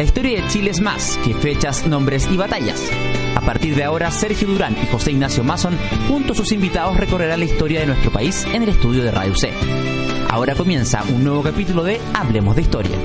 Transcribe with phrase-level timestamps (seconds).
[0.00, 2.82] La historia de Chile es más que fechas, nombres y batallas.
[3.36, 5.76] A partir de ahora, Sergio Durán y José Ignacio Mason,
[6.08, 9.36] junto a sus invitados, recorrerán la historia de nuestro país en el estudio de Radio
[9.36, 9.52] C.
[10.30, 12.96] Ahora comienza un nuevo capítulo de Hablemos de Historia.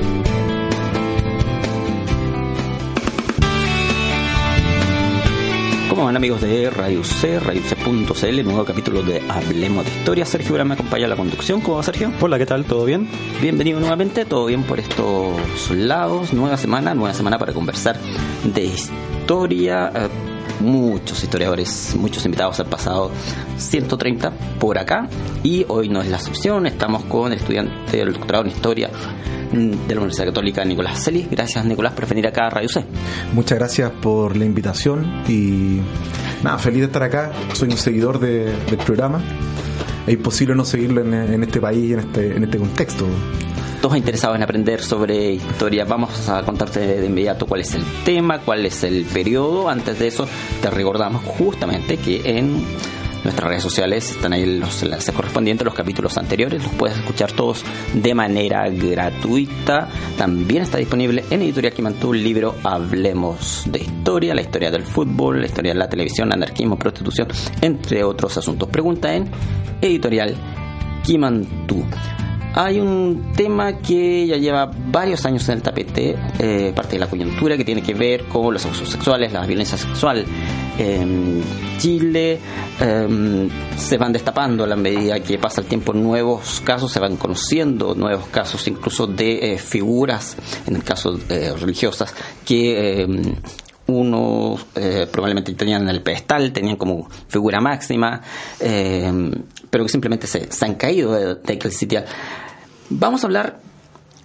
[5.95, 10.25] ¿Cómo van amigos de Radio C, C.cl, nuevo capítulo de Hablemos de Historia?
[10.25, 11.61] Sergio ahora me acompaña a la conducción.
[11.61, 12.11] ¿Cómo va Sergio?
[12.19, 12.65] Hola, ¿qué tal?
[12.65, 13.07] ¿Todo bien?
[13.41, 16.33] Bienvenido nuevamente, todo bien por estos lados.
[16.33, 17.97] Nueva semana, nueva semana para conversar
[18.43, 19.89] de historia.
[19.95, 23.11] Eh, muchos historiadores, muchos invitados han pasado
[23.57, 25.07] 130 por acá
[25.43, 26.65] y hoy no es la excepción.
[26.65, 28.89] Estamos con el estudiante del doctorado en historia
[29.51, 31.29] de la Universidad Católica Nicolás Celis.
[31.29, 32.83] Gracias Nicolás por venir acá a Radio C.
[33.33, 35.79] Muchas gracias por la invitación y
[36.43, 37.31] nada, feliz de estar acá.
[37.53, 39.21] Soy un seguidor del programa.
[40.07, 43.07] Es imposible no seguirlo en, este país, en este, en este contexto
[43.85, 48.39] todos interesados en aprender sobre historia, vamos a contarte de inmediato cuál es el tema,
[48.39, 49.69] cuál es el periodo.
[49.69, 50.27] Antes de eso,
[50.59, 52.63] te recordamos justamente que en
[53.23, 57.63] nuestras redes sociales están ahí los enlaces correspondientes, los capítulos anteriores, los puedes escuchar todos
[57.93, 59.87] de manera gratuita.
[60.17, 65.41] También está disponible en Editorial Quimantú el libro Hablemos de Historia, la historia del fútbol,
[65.41, 67.27] la historia de la televisión, anarquismo, prostitución,
[67.61, 68.67] entre otros asuntos.
[68.67, 69.29] Pregunta en
[69.79, 70.35] Editorial
[71.03, 71.85] Quimantú.
[72.57, 77.07] Hay un tema que ya lleva varios años en el tapete, eh, parte de la
[77.07, 80.25] coyuntura, que tiene que ver con los abusos sexuales, la violencia sexual.
[80.77, 81.43] En
[81.77, 82.39] Chile
[82.79, 87.17] em, se van destapando a la medida que pasa el tiempo nuevos casos, se van
[87.17, 93.35] conociendo nuevos casos, incluso de eh, figuras, en el caso eh, religiosas, que em,
[93.87, 94.65] unos
[95.11, 98.21] probablemente tenían en el pedestal, tenían como figura máxima,
[98.61, 99.29] em,
[99.69, 102.05] pero que simplemente se, han caído de, de.
[102.89, 103.59] Vamos a hablar,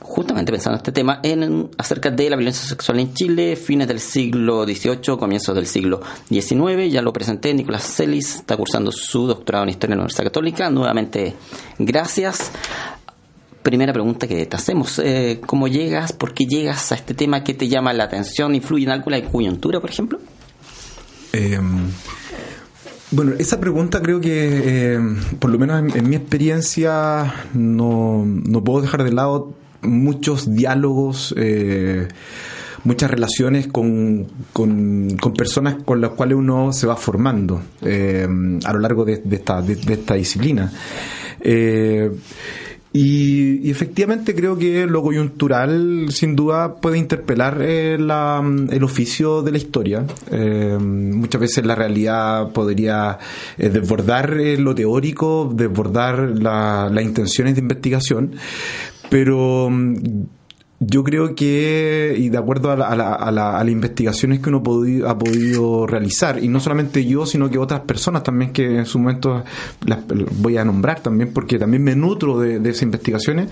[0.01, 4.01] justamente pensando en este tema, en, acerca de la violencia sexual en Chile, fines del
[4.01, 6.91] siglo XVIII, comienzos del siglo XIX.
[6.91, 10.71] Ya lo presenté, Nicolás Celis está cursando su doctorado en Historia en la Universidad Católica.
[10.71, 11.35] Nuevamente,
[11.79, 12.51] gracias.
[13.63, 16.13] Primera pregunta que te hacemos, eh, ¿cómo llegas?
[16.13, 17.45] ¿Por qué llegas a este tema?
[17.45, 18.55] ¿Qué te llama la atención?
[18.55, 20.19] ¿Influye en algo la coyuntura, por ejemplo?
[21.33, 21.59] Eh,
[23.13, 25.01] bueno, esa pregunta creo que, eh,
[25.39, 32.09] por lo menos en, mi experiencia, no, no, puedo dejar de lado muchos diálogos, eh,
[32.85, 38.29] muchas relaciones con, con, personas con las cuales uno se va formando eh,
[38.65, 40.73] a lo largo de, esta, de, esta disciplina.
[42.93, 49.59] Y, efectivamente creo que lo coyuntural sin duda puede interpelar eh, el oficio de la
[49.59, 50.05] historia.
[50.33, 53.19] Eh, muchas veces la realidad podría
[53.59, 58.35] eh, desbordar lo teórico, desbordar las intenciones de investigación,
[59.09, 59.71] pero
[60.83, 64.63] yo creo que, y de acuerdo a, las investigaciones que uno
[65.07, 68.99] ha podido realizar, y no solamente yo, sino que otras personas también que en su
[68.99, 69.45] momento
[69.85, 70.01] las
[70.39, 73.51] voy a nombrar también, porque también me nutro de, de esas investigaciones,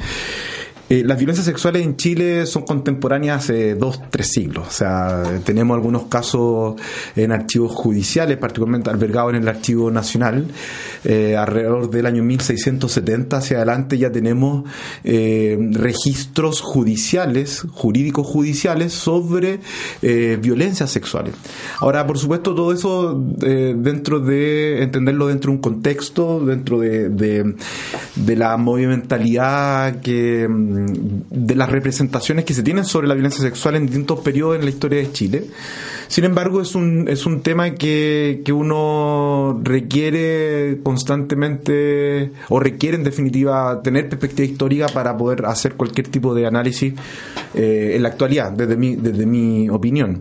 [0.91, 4.69] eh, las violencias sexuales en Chile son contemporáneas hace dos, tres siglos.
[4.69, 6.81] O sea, tenemos algunos casos
[7.15, 10.47] en archivos judiciales, particularmente albergados en el Archivo Nacional.
[11.05, 14.65] Eh, alrededor del año 1670 hacia adelante ya tenemos
[15.05, 19.61] eh, registros judiciales, jurídicos judiciales, sobre
[20.01, 21.35] violencias sexuales.
[21.81, 28.37] Ahora, por supuesto, todo eso dentro de entenderlo dentro de un contexto, dentro de, de
[28.37, 30.49] la movimentalidad que
[30.87, 34.71] de las representaciones que se tienen sobre la violencia sexual en distintos periodos en la
[34.71, 35.45] historia de Chile.
[36.09, 43.05] Sin embargo, es un, es un tema que, que uno requiere constantemente, o requiere en
[43.05, 46.95] definitiva tener perspectiva histórica para poder hacer cualquier tipo de análisis
[47.55, 50.21] eh, en la actualidad, desde mi, desde mi opinión.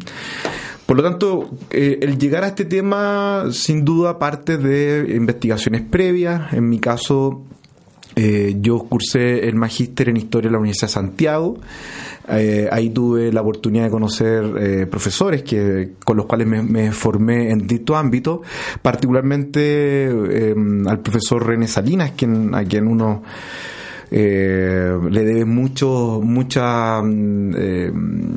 [0.87, 6.53] Por lo tanto, eh, el llegar a este tema sin duda parte de investigaciones previas.
[6.53, 7.43] En mi caso,
[8.19, 11.59] eh, yo cursé el magíster en Historia en la Universidad de Santiago.
[12.27, 17.51] Eh, ahí tuve la oportunidad de conocer eh, profesores que, con los cuales me, formé
[17.51, 18.39] en distintos ámbitos,
[18.81, 20.05] particularmente
[20.49, 23.21] em, al profesor René Salinas, quien, a quien uno
[24.09, 28.35] le debe mucho, mucha mm, em,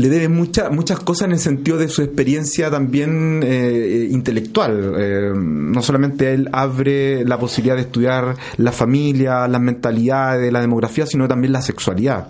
[0.00, 4.94] le debe mucha, muchas cosas en el sentido de su experiencia también eh, intelectual.
[4.96, 11.04] Eh, no solamente él abre la posibilidad de estudiar la familia, las mentalidades, la demografía,
[11.04, 12.28] sino también la sexualidad.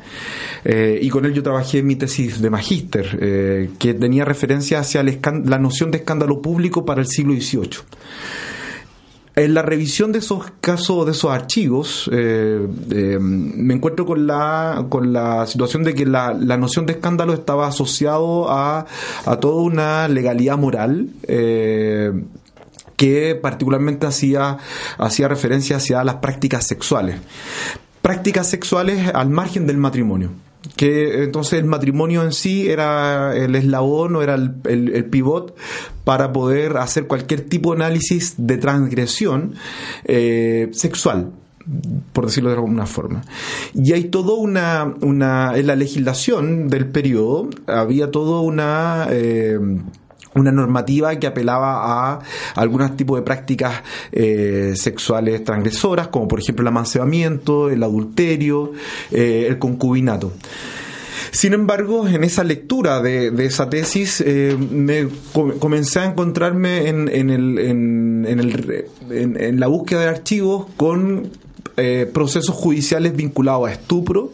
[0.64, 5.04] Eh, y con él yo trabajé en mi tesis de magíster, que tenía referencia hacia
[5.04, 7.78] la noción de escándalo público para el siglo XVIII.
[9.44, 14.84] En la revisión de esos casos, de esos archivos, eh, eh, me encuentro con la,
[14.90, 18.84] con la situación de que la, la noción de escándalo estaba asociado a,
[19.24, 21.08] a toda una legalidad moral.
[21.26, 22.12] Eh,
[22.96, 24.58] que particularmente hacía,
[24.98, 27.16] hacía referencia hacia las prácticas sexuales.
[28.02, 30.32] Prácticas sexuales al margen del matrimonio
[30.76, 35.56] que entonces el matrimonio en sí era el eslabón o era el, el, pivot
[36.04, 39.54] para poder hacer cualquier tipo de análisis de transgresión
[40.04, 41.32] eh, sexual
[42.12, 43.22] por decirlo de alguna forma.
[43.74, 49.06] Y hay todo una, una en la legislación del periodo, había toda una...
[49.10, 49.58] Eh,
[50.40, 52.20] una normativa que apelaba a
[52.56, 53.82] algunos tipos de prácticas
[54.12, 58.72] eh, sexuales transgresoras, como por ejemplo el amancebamiento, el adulterio,
[59.10, 60.32] eh, el concubinato.
[61.32, 67.30] Sin embargo, en esa lectura de, esa tesis, eh, me comencé a encontrarme en, en,
[67.30, 71.30] el, en, la búsqueda de archivos con
[72.12, 74.32] procesos judiciales vinculados a estupro,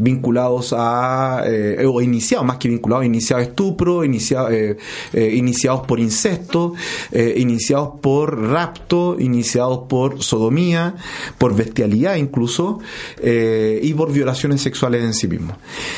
[0.00, 4.76] vinculados a, eh, o iniciados, más que vinculados, iniciados estupro, iniciados, eh,
[5.12, 6.74] eh, iniciados por incesto,
[7.12, 10.94] iniciados por rapto, iniciados por sodomía,
[11.38, 12.80] por bestialidad incluso,
[13.22, 15.56] y por violaciones sexuales en sí mismos.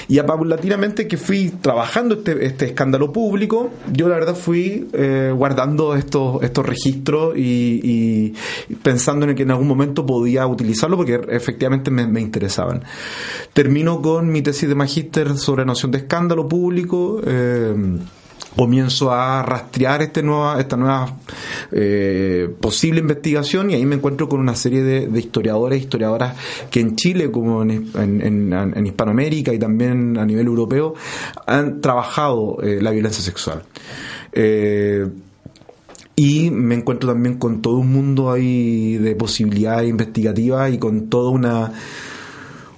[0.09, 4.89] Y paulatinamente que fui trabajando este, este escándalo público, yo la verdad fui
[5.35, 8.35] guardando estos, estos registros y,
[8.83, 12.83] pensando en que en algún momento podía utilizarlo porque efectivamente me, me interesaban.
[13.53, 17.21] Termino con mi tesis de magíster sobre noción de escándalo público.
[17.25, 17.75] Eh,
[18.57, 21.17] comienzo a rastrear este nueva, esta nueva
[21.71, 26.37] eh, posible investigación y ahí me encuentro con una serie de, historiadores e historiadoras
[26.71, 30.95] que en Chile como en, Hispanoamérica y también a nivel europeo
[31.47, 33.63] han trabajado eh, la violencia sexual.
[36.15, 41.31] y me encuentro también con todo un mundo ahí de posibilidades investigativas y con toda
[41.31, 41.73] una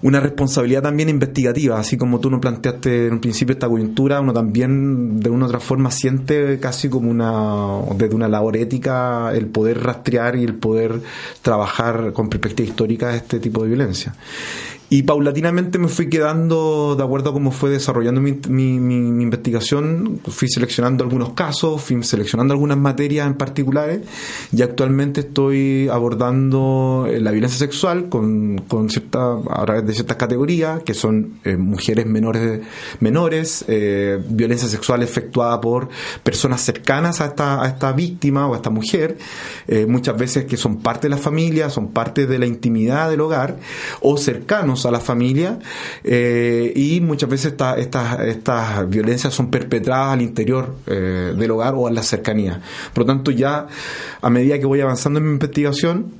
[0.04, 4.34] una responsabilidad también investigativa, así como tú nos planteaste en un principio esta coyuntura, uno
[4.34, 9.46] también de una u otra forma siente casi como una, desde una labor ética, el
[9.46, 11.00] poder rastrear y el poder
[11.40, 14.14] trabajar con perspectiva histórica este tipo de violencia.
[14.94, 21.02] Y paulatinamente me fui quedando, de acuerdo a cómo fue desarrollando mi, investigación, fui seleccionando
[21.02, 24.02] algunos casos, fui seleccionando algunas materias en particulares
[24.52, 30.16] y actualmente estoy abordando eh, la violencia sexual con, con cierta, a través de ciertas
[30.16, 32.60] categorías, que son eh, mujeres menores,
[33.00, 35.88] menores eh, violencia sexual efectuada por
[36.22, 39.18] personas cercanas a esta, a esta víctima o a esta mujer,
[39.88, 43.56] muchas veces que son parte de la familia, son parte de la intimidad del hogar
[44.00, 45.58] o cercanos a la familia
[46.02, 51.88] eh, y muchas veces estas estas violencias son perpetradas al interior eh, del hogar o
[51.88, 52.60] en la cercanía.
[52.92, 53.66] Por lo tanto, ya
[54.20, 56.12] a medida que voy avanzando en mi investigación,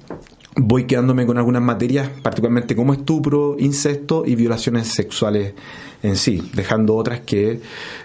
[0.57, 5.55] voy quedándome con algunas materias, particularmente como estupro, incesto y violaciones sexuales
[6.03, 7.61] en sí, dejando otras que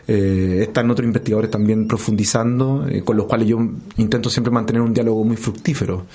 [0.08, 3.60] eh, están otros investigadores también profundizando, con los cuales yo
[3.98, 6.06] intento siempre mantener un diálogo muy fructífero.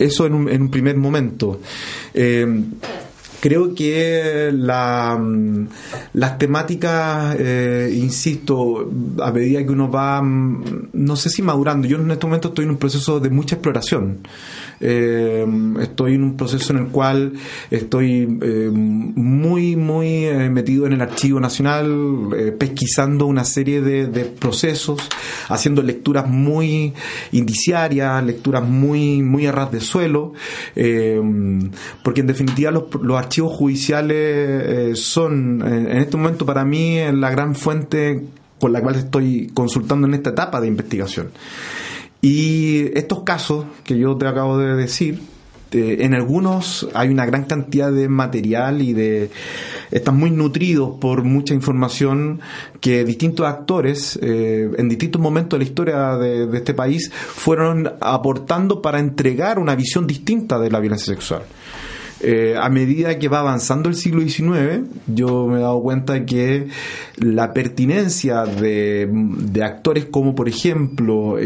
[0.00, 1.60] Eso en un, en un primer momento.
[2.14, 2.46] Eh,
[3.40, 5.64] creo que mm,
[6.12, 8.90] las temáticas, eh, insisto,
[9.20, 12.66] a medida que uno va, mm, no sé si madurando, yo en este momento estoy
[12.66, 14.18] en un proceso de mucha exploración.
[14.82, 15.46] Eh,
[15.80, 17.34] estoy en un proceso en el cual
[17.70, 25.00] estoy eh, muy, muy metido en el Archivo Nacional, pesquisando una serie de, procesos,
[25.48, 26.92] haciendo lecturas muy
[27.32, 30.32] indiciarias, lecturas muy, muy a ras de suelo,
[32.02, 37.54] porque en definitiva los, los archivos judiciales son en este momento para mí la gran
[37.54, 38.24] fuente
[38.58, 41.30] con la cual estoy consultando en esta etapa de investigación.
[42.20, 45.20] Y estos casos que yo te acabo de decir,
[45.72, 49.30] eh, en algunos hay una gran cantidad de material y de
[49.90, 52.40] están muy nutridos por mucha información
[52.80, 58.82] que distintos actores eh, en distintos momentos de la historia de, este país fueron aportando
[58.82, 61.42] para entregar una visión distinta de la violencia sexual.
[62.22, 66.68] Eh, a medida que va avanzando el siglo XIX, yo me he dado cuenta que
[67.16, 71.38] la pertinencia de, de actores como, por ejemplo,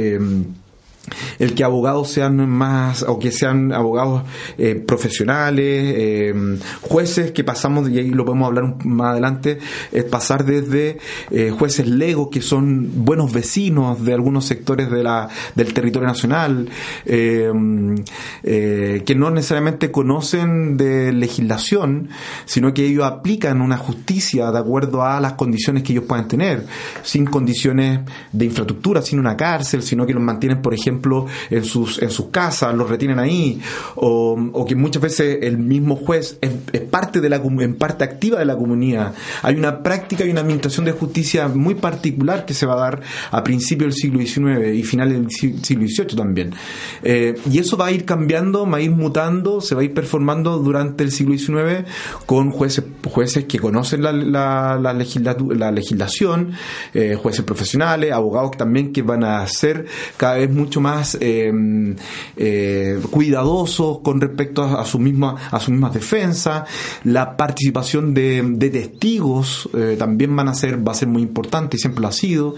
[1.38, 4.22] el que abogados sean más o que sean abogados
[4.58, 9.58] eh, profesionales, eh, jueces que pasamos, y ahí lo podemos hablar más adelante,
[9.92, 10.98] es pasar desde
[11.30, 16.68] eh, jueces legos que son buenos vecinos de algunos sectores de la, del territorio nacional,
[17.04, 22.08] que no necesariamente conocen de legislación,
[22.44, 26.66] sino que ellos aplican una justicia de acuerdo a las condiciones que ellos puedan tener,
[27.02, 28.00] sin condiciones
[28.32, 32.10] de infraestructura, sin una cárcel, sino que los mantienen, por ejemplo, ejemplo, en sus, en
[32.10, 33.60] sus casas, los retienen ahí,
[33.96, 36.52] o, que muchas veces el mismo juez es,
[36.90, 39.14] parte de la, en parte activa de la comunidad.
[39.42, 43.00] Hay una práctica y una administración de justicia muy particular que se va a dar
[43.30, 46.54] a principios del siglo XIX y finales del siglo XVIII también.
[47.02, 49.92] Eh, y eso va a ir cambiando, va a ir mutando, se va a ir
[49.92, 51.88] performando durante el siglo XIX
[52.26, 56.52] con jueces, jueces que conocen la, la, la, la legislación,
[56.94, 59.86] eh, jueces profesionales, abogados también que van a ser
[60.16, 60.83] cada vez mucho más
[61.20, 61.96] em,
[62.36, 66.68] eh, cuidadosos con respecto a, su misma, a sus mismas defensas,
[67.04, 72.00] la participación de, testigos también van a ser, va a ser muy importante y siempre
[72.02, 72.54] lo ha sido.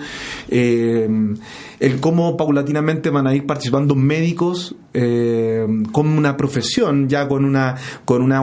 [0.48, 1.36] Em,
[1.80, 7.76] el cómo paulatinamente van a ir participando médicos eh, con una profesión, ya con una
[8.04, 8.40] con una,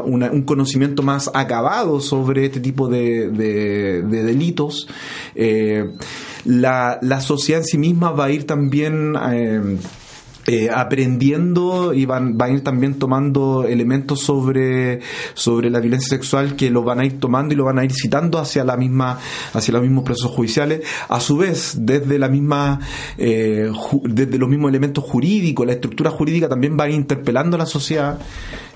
[0.00, 4.86] un conocimiento más acabado sobre este tipo de, delitos.
[5.34, 5.86] Eh,
[6.48, 9.76] la, la, sociedad en sí misma va a ir también eh,
[10.46, 15.00] eh, aprendiendo y van, van a ir también tomando elementos sobre,
[15.34, 17.92] sobre la violencia sexual que lo van a ir tomando y lo van a ir
[17.92, 19.18] citando hacia la misma,
[19.52, 20.80] hacia los mismos procesos judiciales.
[21.10, 22.80] A su vez, desde la misma,
[23.18, 23.70] eh,
[24.04, 27.66] desde los mismos elementos jurídicos, la estructura jurídica también va a ir interpelando a la
[27.66, 28.18] sociedad.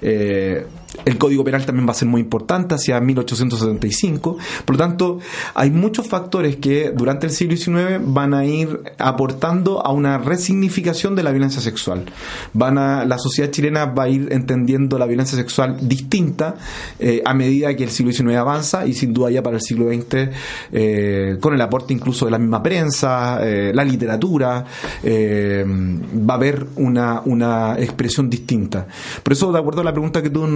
[0.02, 0.66] Eh,
[1.04, 4.36] el Código Penal también va a ser muy importante hacia 1875.
[4.64, 5.18] Por lo tanto,
[5.54, 11.16] hay muchos factores que durante el siglo XIX van a ir aportando a una resignificación
[11.16, 12.04] de la violencia sexual.
[12.52, 16.56] Van a, la sociedad chilena va a ir entendiendo la violencia sexual distinta
[16.98, 19.88] eh, a medida que el siglo XIX avanza y sin duda ya para el siglo
[19.88, 20.30] XX,
[20.72, 24.64] eh, con el aporte incluso de la misma prensa, eh, la literatura,
[25.04, 28.86] va a haber una, una expresión distinta.
[29.22, 30.46] Por eso, de acuerdo a la pregunta que tú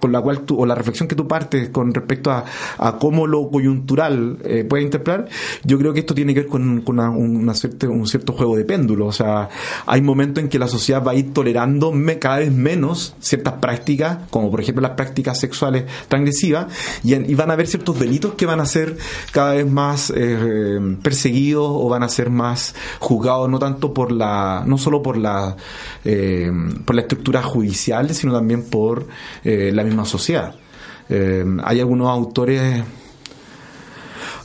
[0.00, 2.44] con la cual tú, o la reflexión que tú partes con respecto a,
[2.98, 5.28] cómo lo coyuntural eh, puede interpretar,
[5.64, 9.06] yo creo que esto tiene que ver con, una un cierto juego de péndulo.
[9.06, 9.48] O sea,
[9.86, 14.18] hay momentos en que la sociedad va a ir tolerando cada vez menos ciertas prácticas,
[14.30, 16.66] como por ejemplo las prácticas sexuales transgresivas,
[17.02, 18.96] y, y van a haber ciertos delitos que van a ser
[19.32, 24.64] cada vez más eh, perseguidos o van a ser más juzgados, no tanto por la,
[24.66, 25.56] no solo por la,
[26.04, 26.50] eh,
[26.84, 29.06] por la estructura judicial, sino también por
[29.42, 30.54] eh, la misma sociedad.
[31.08, 32.82] Eh, hay algunos autores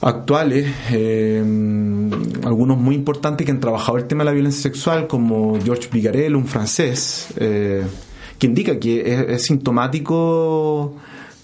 [0.01, 1.43] actuales, eh,
[2.45, 6.35] algunos muy importantes que han trabajado el tema de la violencia sexual, como George Vigarel,
[6.35, 10.95] un francés, que indica que es, sintomático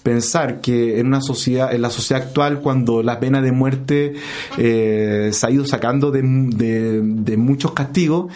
[0.02, 4.14] pensar que en una sociedad, en la sociedad actual, cuando la pena de muerte
[4.56, 8.32] se ha ido sacando de, de muchos castigos,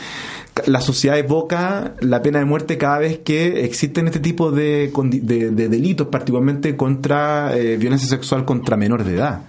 [0.67, 6.09] la sociedad evoca la pena de muerte cada vez que existen este tipo de, delitos,
[6.09, 9.43] particularmente contra eh, violencia sexual contra menores de edad.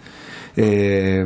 [0.57, 1.25] Eh,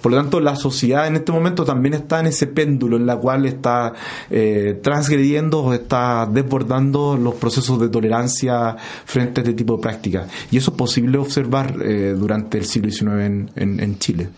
[0.00, 3.16] por lo tanto, la sociedad en este momento también está en ese péndulo en la
[3.16, 3.92] cual está
[4.30, 10.30] eh, transgrediendo o está desbordando los procesos de tolerancia frente a este tipo de prácticas.
[10.50, 11.76] Y eso es posible observar
[12.16, 14.28] durante el siglo XIX en Chile.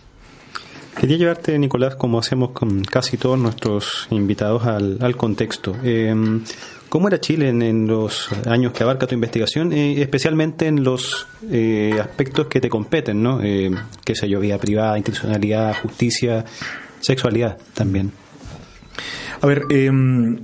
[0.99, 5.75] Quería llevarte, Nicolás, como hacemos con casi todos nuestros invitados, al, contexto.
[5.83, 6.43] Em,
[6.89, 11.99] ¿Cómo era Chile en, los años que abarca tu investigación, eh, especialmente en los eh,
[12.01, 13.41] aspectos que te competen, ¿no?
[13.43, 13.69] Eh,
[14.03, 16.45] qué sé yo, vida privada, institucionalidad, justicia,
[16.99, 18.11] sexualidad también.
[19.41, 20.39] A ver, em,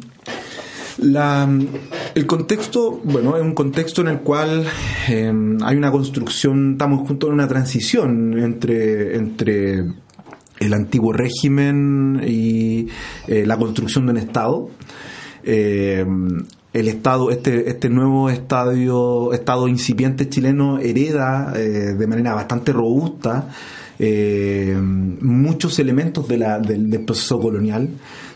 [2.14, 4.66] el contexto, bueno, es un contexto en el cual
[5.08, 9.86] em, hay una construcción, estamos juntos en una transición entre, entre
[10.66, 12.88] el antiguo régimen y
[13.28, 14.70] eh, la construcción de un Estado.
[15.44, 16.06] Eh,
[16.74, 23.50] el Estado, este, este nuevo estadio, Estado incipiente chileno hereda eh, de manera bastante robusta
[25.22, 27.90] muchos elementos de la, del, proceso colonial.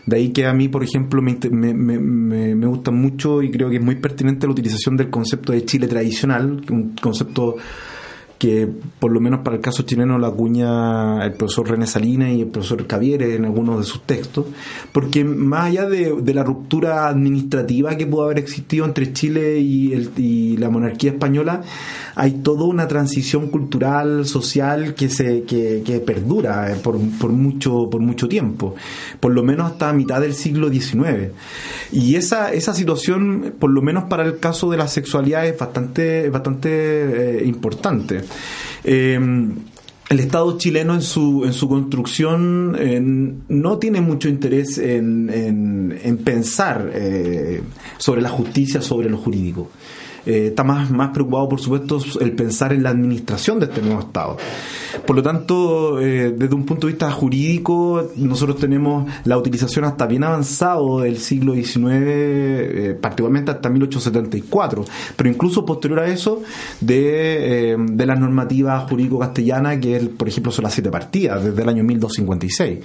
[0.06, 3.76] De ahí que a mí, por ejemplo, me, me, me, gusta mucho y creo que
[3.76, 7.56] es muy pertinente la utilización del concepto de Chile tradicional, un concepto
[8.38, 8.68] que
[9.00, 12.46] por lo menos para el caso chileno la acuña el profesor René Salinas y el
[12.46, 14.46] profesor Caviere en algunos de sus textos,
[14.92, 20.10] porque más allá de, la ruptura administrativa que pudo haber existido entre Chile y, el,
[20.16, 21.62] y la monarquía española,
[22.14, 27.88] hay toda una transición cultural, social que se que, que perdura eh, por, por, mucho
[27.90, 28.74] por mucho tiempo,
[29.18, 31.32] por lo menos hasta mitad del siglo XIX.
[31.90, 36.28] Y esa, esa situación, por lo menos para el caso de la sexualidad, es bastante,
[36.30, 38.27] bastante eh, importante.
[38.84, 39.54] Em,
[40.08, 45.28] el Estado chileno en su, en su construcción no tiene mucho interés en,
[46.02, 47.60] en, pensar eh,
[47.98, 49.70] sobre la justicia, sobre lo jurídico.
[50.28, 54.00] Eh, está más, más preocupado, por supuesto, el pensar en la administración de este nuevo
[54.00, 54.36] Estado.
[55.06, 60.06] Por lo tanto, eh, desde un punto de vista jurídico, nosotros tenemos la utilización hasta
[60.06, 64.84] bien avanzado del siglo XIX, eh, particularmente hasta 1874,
[65.16, 66.42] pero incluso posterior a eso,
[66.82, 71.84] de, de las normativas jurídico-castellanas, que por ejemplo son las siete partidas, desde el año
[71.84, 72.80] 1256,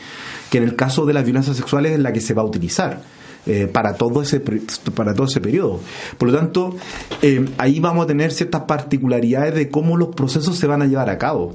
[0.49, 3.01] que en el caso de las violencias sexuales es la que se va a utilizar.
[3.45, 5.81] Eh, para todo ese para todo ese periodo.
[6.17, 6.77] Por lo tanto,
[7.21, 11.09] eh, ahí vamos a tener ciertas particularidades de cómo los procesos se van a llevar
[11.09, 11.53] a cabo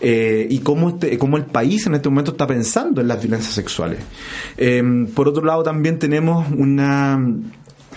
[0.00, 3.54] eh, y cómo este, cómo el país en este momento está pensando en las violencias
[3.54, 4.00] sexuales.
[5.14, 7.20] por otro lado, también tenemos una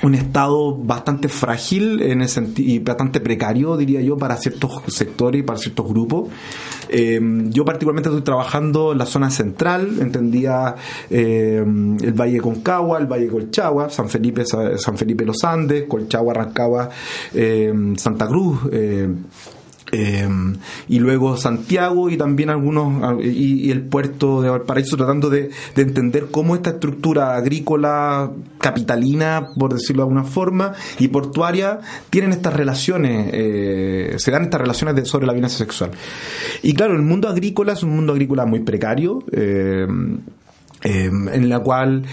[0.04, 5.44] un estado bastante frágil en el y bastante precario, diría yo, para ciertos sectores y
[5.44, 6.30] para ciertos grupos.
[6.90, 10.76] Em, yo particularmente estoy trabajando en la zona central, entendía
[11.10, 16.90] em, el Valle Concagua, el Valle Colchagua, San Felipe, San Felipe los Andes, Colchagua, Rancagua,
[17.34, 18.60] em, Santa Cruz.
[19.92, 20.28] Eh,
[20.88, 26.56] y luego Santiago y también algunos y, el puerto de Valparaíso tratando de, entender cómo
[26.56, 31.80] esta estructura agrícola capitalina por decirlo de alguna forma y portuaria
[32.10, 35.92] tienen estas relaciones eh, se dan estas relaciones sobre la violencia sexual.
[36.62, 39.86] Y claro el mundo agrícola es un mundo agrícola muy precario eh,
[40.84, 42.06] en la cual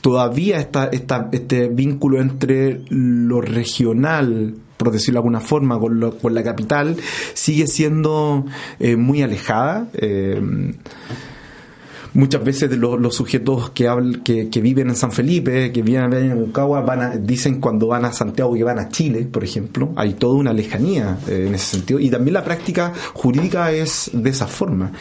[0.00, 6.34] todavía está, está este vínculo entre lo regional por decirlo de alguna forma, con, con
[6.34, 6.96] la capital,
[7.34, 8.44] sigue siendo
[8.78, 9.88] eh, muy alejada.
[9.94, 10.40] Eh,
[12.16, 16.80] muchas veces de los, sujetos que, que, viven en San Felipe, que viven en Concagua,
[16.80, 19.92] van dicen cuando van a Santiago que van a Chile, por ejemplo.
[19.96, 22.00] Hay toda una lejanía eh, en ese sentido.
[22.00, 24.92] Y también la práctica jurídica es de esa forma.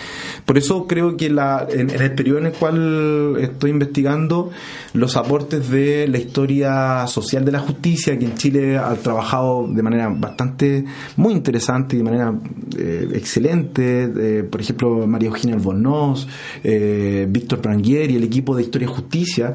[0.45, 4.51] Por eso creo que la, en, el periodo en el cual estoy investigando,
[4.93, 9.81] los aportes de la historia social de la justicia, que en Chile ha trabajado de
[9.81, 10.83] manera bastante,
[11.15, 12.33] muy interesante y de manera
[12.77, 14.43] eh, excelente.
[14.43, 16.27] Por ejemplo, María Eugenia Albornoz,
[16.63, 19.53] eh, Víctor Pranguier el equipo de Historia y Justicia,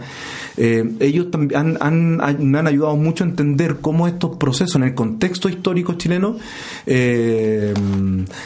[0.56, 4.94] eh, ellos también han, me han ayudado mucho a entender cómo estos procesos en el
[4.94, 6.36] contexto histórico chileno
[6.86, 7.72] eh,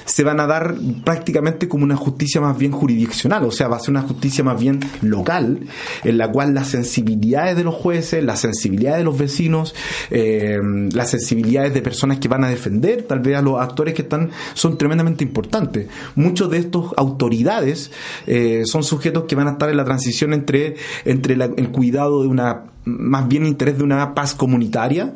[0.04, 3.80] se van a dar prácticamente como una justicia más bien jurisdiccional, o sea, va a
[3.80, 5.60] ser una justicia más bien local,
[6.02, 9.74] en la cual las sensibilidades de los jueces, las sensibilidades de los vecinos,
[10.10, 10.58] eh,
[10.92, 14.30] las sensibilidades de personas que van a defender tal vez a los actores que están
[14.54, 15.88] son tremendamente importantes.
[16.14, 17.90] Muchos de estos autoridades
[18.64, 22.64] son sujetos que van a estar en la transición entre, entre el cuidado de una,
[22.84, 25.12] más bien interés de una paz comunitaria,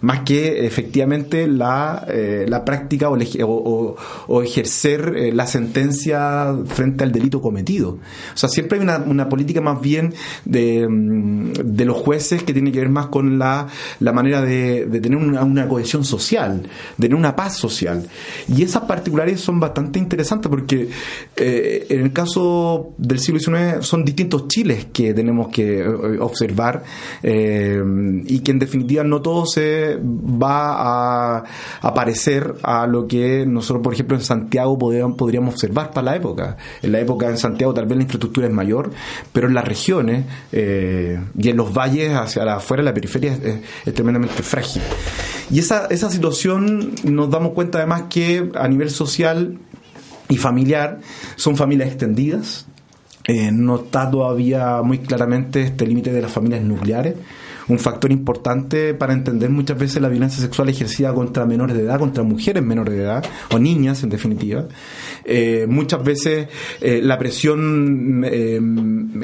[0.00, 3.96] más que efectivamente la, eh, la práctica o,
[4.28, 7.98] o, ejercer eh, la sentencia frente al delito cometido.
[8.34, 12.52] O sea, siempre hay una, una política más bien de, mm, de, los jueces que
[12.52, 13.66] tiene que ver más con la,
[14.00, 16.62] la manera de, de tener una, una, cohesión social,
[16.96, 18.06] de tener una paz social.
[18.48, 20.88] Y esas particulares son bastante interesantes porque
[21.36, 25.86] eh, en el caso del siglo XIX son distintos chiles que tenemos que
[26.20, 26.82] observar
[27.22, 31.44] y que en definitiva no todos se va a,
[31.80, 36.56] aparecer a lo que nosotros, por ejemplo, en Santiago podríamos, observar para la época.
[36.82, 38.90] En la época en Santiago tal vez la infraestructura es mayor,
[39.32, 44.42] pero en las regiones eh, y en los valles hacia afuera, la periferia es, tremendamente
[44.42, 44.82] frágil.
[45.50, 49.58] Y esa, esa situación nos damos cuenta además que a nivel social
[50.28, 51.00] y familiar
[51.36, 52.66] son familias extendidas.
[53.24, 57.14] Eh, no está todavía muy claramente este límite de las familias nucleares
[57.70, 61.98] un factor importante para entender muchas veces la violencia sexual ejercida contra menores de edad,
[61.98, 64.66] contra mujeres menores de edad, o niñas en definitiva.
[65.24, 66.48] Eh, muchas veces
[66.80, 68.60] eh, la presión eh,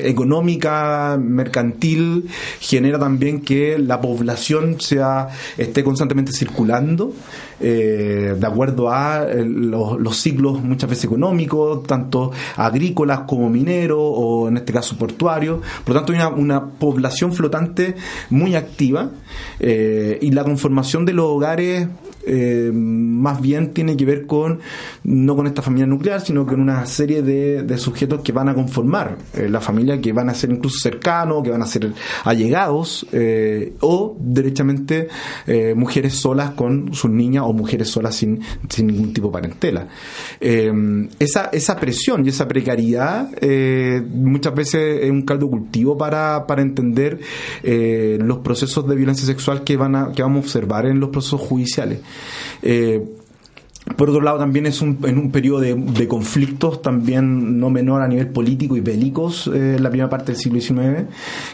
[0.04, 2.28] económica, mercantil,
[2.60, 5.28] genera también que la población sea,
[5.58, 7.12] esté constantemente circulando.
[7.58, 14.58] de acuerdo a los, los, ciclos muchas veces económicos, tanto agrícolas como mineros o en
[14.58, 15.60] este caso portuarios.
[15.82, 17.96] Por lo tanto, hay una, una población flotante
[18.36, 19.10] muy activa
[19.58, 21.88] eh, y la conformación de los hogares
[22.26, 24.58] eh, más bien tiene que ver con,
[25.04, 29.16] no con esta familia nuclear, sino con una serie de, sujetos que van a conformar
[29.34, 31.92] eh, la familia, que van a ser incluso cercanos, que van a ser
[32.24, 33.06] allegados,
[33.80, 35.08] o derechamente
[35.74, 39.88] mujeres solas con sus niñas o mujeres solas sin, sin ningún tipo de parentela.
[40.40, 43.30] esa, esa presión y esa precariedad
[44.14, 47.20] muchas veces es un caldo cultivo para, para entender
[47.62, 51.40] los procesos de violencia sexual que, van a, que vamos a observar en los procesos
[51.40, 52.00] judiciales.
[52.62, 53.02] Eh,
[53.94, 58.08] por otro lado, también es un, en un periodo de, conflictos también no menor a
[58.08, 61.04] nivel político y bélicos eh, en la primera parte del siglo XIX,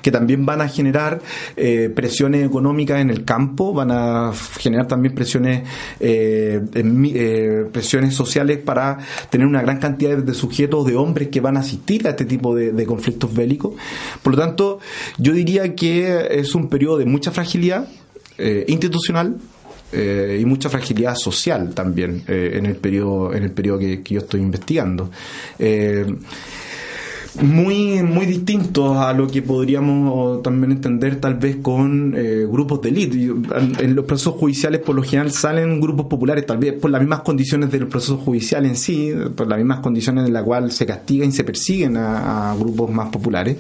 [0.01, 1.20] que también van a generar
[1.57, 5.62] eh, presiones económicas en el campo, van a generar también presiones,
[6.01, 8.98] eh, presiones sociales para
[9.29, 12.55] tener una gran cantidad de, sujetos, de hombres que van a asistir a este tipo
[12.55, 13.75] de, de conflictos bélicos.
[14.22, 14.81] Por lo tanto,
[15.18, 17.88] yo diría que es un periodo de mucha fragilidad
[18.66, 19.37] institucional,
[19.92, 24.20] eh, y mucha fragilidad social también eh, en el periodo en el periodo que, yo
[24.20, 25.11] estoy investigando
[25.59, 26.07] eh,
[27.42, 33.16] muy muy distintos a lo que podríamos también entender tal vez con grupos de élite.
[33.78, 37.20] En los procesos judiciales por lo general salen grupos populares, tal vez por las mismas
[37.20, 41.31] condiciones del proceso judicial en sí, por las mismas condiciones en las cuales se castigan
[41.31, 43.57] y se persiguen a grupos más populares.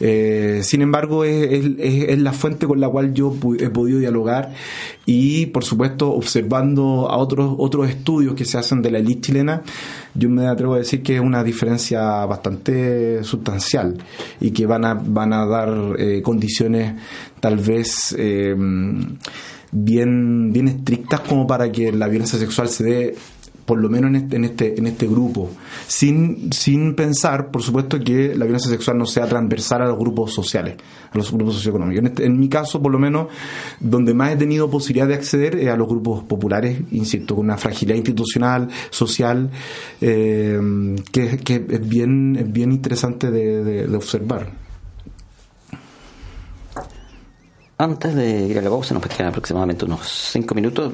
[0.00, 4.52] Eh, sin embargo, es, la fuente con la cual yo he podido dialogar
[5.06, 9.62] y, por supuesto, observando a otros, otros estudios que se hacen de la élite chilena,
[10.14, 13.96] yo me atrevo a decir que es una diferencia bastante sustancial
[14.40, 16.94] y que van a, van a dar eh, condiciones
[17.40, 18.54] tal vez eh,
[19.72, 23.14] bien, bien estrictas como para que la violencia sexual se dé
[23.64, 25.50] por lo menos en este, en este, en este grupo,
[25.86, 30.32] sin, sin pensar, por supuesto, que la violencia sexual no sea transversal a los grupos
[30.32, 30.76] sociales,
[31.10, 31.98] a los grupos socioeconómicos.
[32.00, 33.28] En, este, en mi caso, por lo menos,
[33.80, 37.56] donde más he tenido posibilidad de acceder es a los grupos populares, insisto, con una
[37.56, 39.50] fragilidad institucional, social,
[40.00, 40.58] eh,
[41.12, 44.50] que, que, es, bien, es bien interesante de, de observar.
[47.78, 50.92] Antes de ir a la pausa, nos quedan aproximadamente unos cinco minutos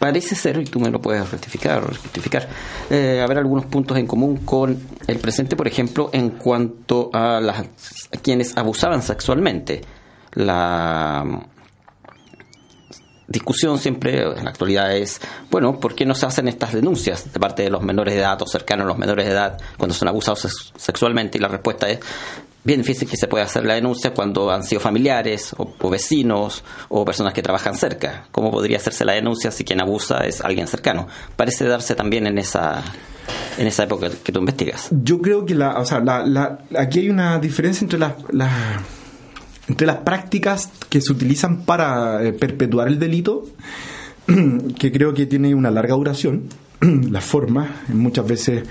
[0.00, 2.48] parece ser, y tú me lo puedes rectificar, rectificar
[2.88, 7.66] eh, haber algunos puntos en común con el presente, por ejemplo, en cuanto a, las,
[8.22, 9.82] quienes abusaban sexualmente.
[10.32, 11.42] La
[13.28, 17.38] discusión siempre en la actualidad es, bueno, ¿por qué no se hacen estas denuncias de
[17.38, 20.08] parte de los menores de edad o cercanos a los menores de edad cuando son
[20.08, 21.36] abusados sexualmente?
[21.36, 22.00] Y la respuesta es,
[22.64, 27.04] bien difícil que se pueda hacer la denuncia cuando han sido familiares o, vecinos o
[27.04, 28.26] personas que trabajan cerca.
[28.30, 31.06] ¿Cómo podría hacerse la denuncia si quien abusa es alguien cercano?
[31.36, 32.82] Parece darse también en esa
[33.58, 34.88] en esa época que tú investigas.
[34.90, 38.14] Yo creo que la, o sea, la, aquí hay una diferencia entre las,
[39.68, 43.44] entre las prácticas que se utilizan para eh, perpetuar el delito,
[44.78, 46.48] que creo que tiene una larga duración
[47.10, 48.62] la forma, muchas veces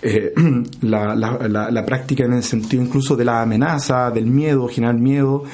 [0.00, 0.32] eh,
[0.82, 5.44] la, práctica en el sentido incluso de la amenaza, del miedo, generar miedo,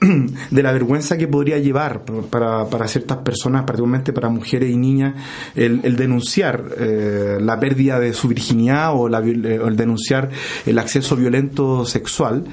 [0.50, 5.14] de la vergüenza que podría llevar para, para ciertas personas, particularmente para mujeres y niñas,
[5.54, 10.28] el, denunciar eh, la pérdida de su virginidad o, la, eh, el denunciar
[10.66, 12.44] el acceso violento sexual.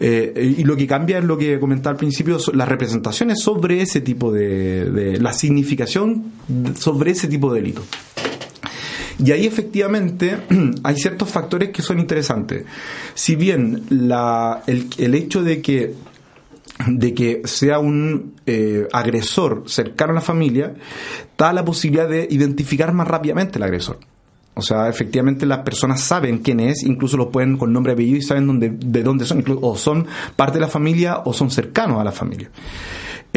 [0.00, 4.32] y lo que cambia es lo que comentaba al principio, las representaciones sobre ese tipo
[4.32, 6.32] de, de la significación
[6.78, 7.82] sobre ese tipo de delito.
[9.18, 10.36] Y ahí efectivamente
[10.82, 12.64] hay ciertos factores que son interesantes.
[13.14, 15.94] Si bien la, el, hecho de que
[16.86, 20.74] de que sea un eh, agresor cercano a la familia,
[21.38, 23.98] da la posibilidad de identificar más rápidamente el agresor.
[24.52, 28.18] O sea, efectivamente las personas saben quién es, incluso lo pueden con nombre y apellido
[28.18, 32.00] y saben dónde, de dónde son, o son parte de la familia o son cercanos
[32.00, 32.50] a la familia.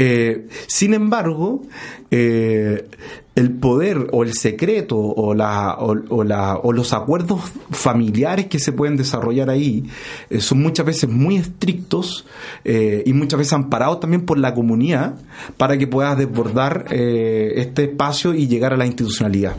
[0.02, 1.62] Eh, sin embargo,
[2.10, 2.88] eh,
[3.36, 8.72] el poder o el secreto o, la, o, la, o, los acuerdos familiares que se
[8.72, 9.90] pueden desarrollar ahí
[10.30, 12.26] eh, son muchas veces muy estrictos
[12.64, 15.16] y muchas veces amparados también por la comunidad
[15.58, 19.58] para que puedas desbordar este espacio y llegar a la institucionalidad.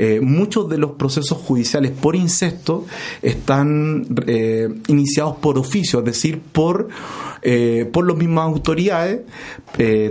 [0.00, 2.86] Eh, muchos de los procesos judiciales por incesto
[3.20, 6.88] están eh, iniciados por oficio, es decir, por,
[7.42, 9.22] eh, por las mismas autoridades,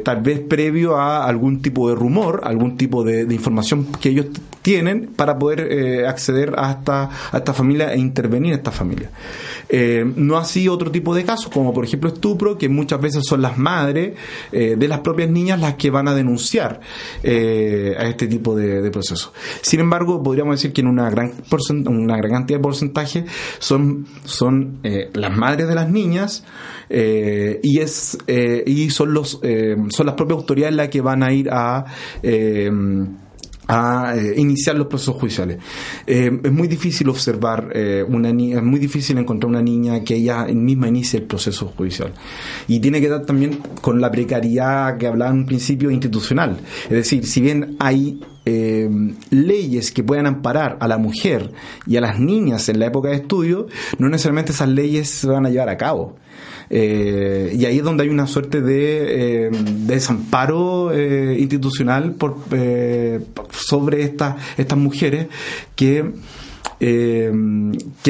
[0.04, 4.26] tal vez previo a algún tipo de rumor, algún tipo de, información que ellos
[4.62, 9.10] tienen para poder acceder a esta, a esta familia e intervenir en esta familia.
[10.16, 13.58] No así otro tipo de casos, como por ejemplo estupro, que muchas veces son las
[13.58, 14.16] madres
[14.52, 16.80] de las propias niñas las que van a denunciar
[17.24, 19.32] a este tipo de, procesos.
[19.80, 21.34] Embargo, podríamos decir que en una gran,
[21.88, 23.26] una gran cantidad de porcentaje
[23.60, 24.80] son, son
[25.14, 26.44] las madres de las niñas
[26.90, 29.40] y, es, y son, los,
[29.90, 31.86] son las propias autoridades las que van a ir a
[33.68, 35.58] a eh, iniciar los procesos judiciales.
[36.06, 40.16] Eh, es muy difícil observar eh, una niña, es muy difícil encontrar una niña que
[40.16, 42.14] ella misma inicie el proceso judicial.
[42.68, 46.58] Y tiene que dar también con la precariedad que hablaba en un principio institucional.
[46.84, 48.22] Es decir, si bien hay
[49.30, 51.52] leyes que puedan amparar a la mujer
[51.86, 53.68] y a las niñas en la época de estudio,
[54.00, 56.16] no necesariamente esas leyes se van a llevar a cabo.
[56.70, 59.50] Eh, y ahí es donde hay una suerte de,
[59.86, 60.92] desamparo
[61.38, 62.38] institucional por,
[63.52, 65.28] sobre estas estas mujeres
[65.76, 66.12] que
[66.80, 67.32] que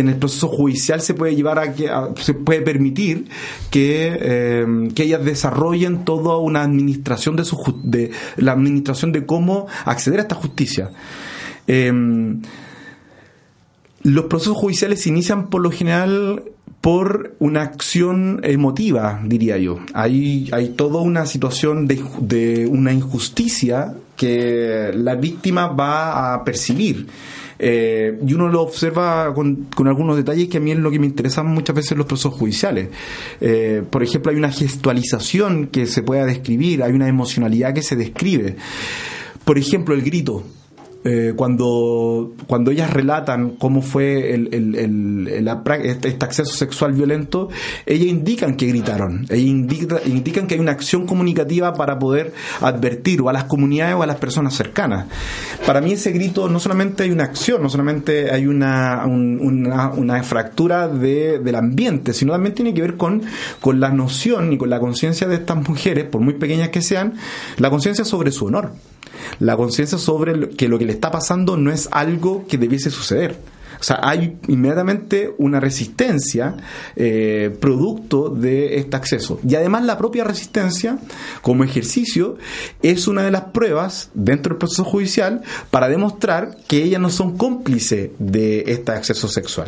[0.01, 1.89] en el proceso judicial se puede llevar a que
[2.21, 3.29] se puede permitir
[3.71, 10.35] que, que ellas desarrollen toda una administración de la administración de cómo acceder a esta
[10.35, 10.91] justicia.
[14.07, 16.43] Los procesos judiciales se inician por lo general
[16.81, 19.79] por una acción emotiva, diría yo.
[19.93, 27.07] Hay, hay toda una situación de, de una injusticia que la víctima va a percibir.
[27.59, 30.99] Eh, y uno lo observa con, con, algunos detalles que a mí es lo que
[30.99, 32.89] me interesa muchas veces los procesos judiciales.
[33.41, 37.95] Eh, por ejemplo, hay una gestualización que se pueda describir, hay una emocionalidad que se
[37.95, 38.57] describe.
[39.43, 40.43] Por ejemplo, el grito.
[41.03, 44.49] Eh, cuando, cuando ellas relatan cómo fue el,
[45.83, 47.49] este, este, acceso sexual violento,
[47.86, 53.29] ellas indican que gritaron, ellas indican que hay una acción comunicativa para poder advertir o
[53.29, 55.05] a las comunidades o a las personas cercanas.
[55.65, 60.88] Para mí ese grito no solamente hay una acción, no solamente hay una, una, fractura
[60.89, 63.21] de, del ambiente, sino también tiene que ver con,
[63.62, 67.13] con la noción y con la conciencia de estas mujeres, por muy pequeñas que sean,
[67.57, 68.71] la conciencia sobre su honor
[69.39, 73.38] la conciencia sobre que lo que está pasando no es algo que debiese suceder.
[73.79, 76.55] O sea, hay inmediatamente una resistencia
[76.95, 79.39] eh, producto de este acceso.
[79.47, 80.97] Y además la propia resistencia,
[81.41, 82.38] como ejercicio,
[82.81, 87.38] es una de las pruebas dentro del proceso judicial para demostrar que ellas no son
[87.38, 89.67] cómplices de este acceso sexual.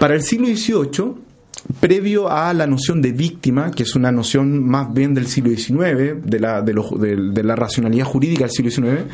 [0.00, 1.26] Para el siglo XVIII,
[1.80, 6.22] previo a la noción de víctima, que es una noción más bien del siglo XIX,
[6.22, 9.04] de la, de, la racionalidad jurídica del siglo XIX,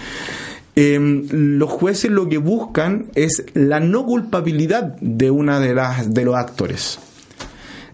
[0.75, 6.25] em, los jueces lo que buscan es la no culpabilidad de una de las de
[6.25, 6.99] los actores.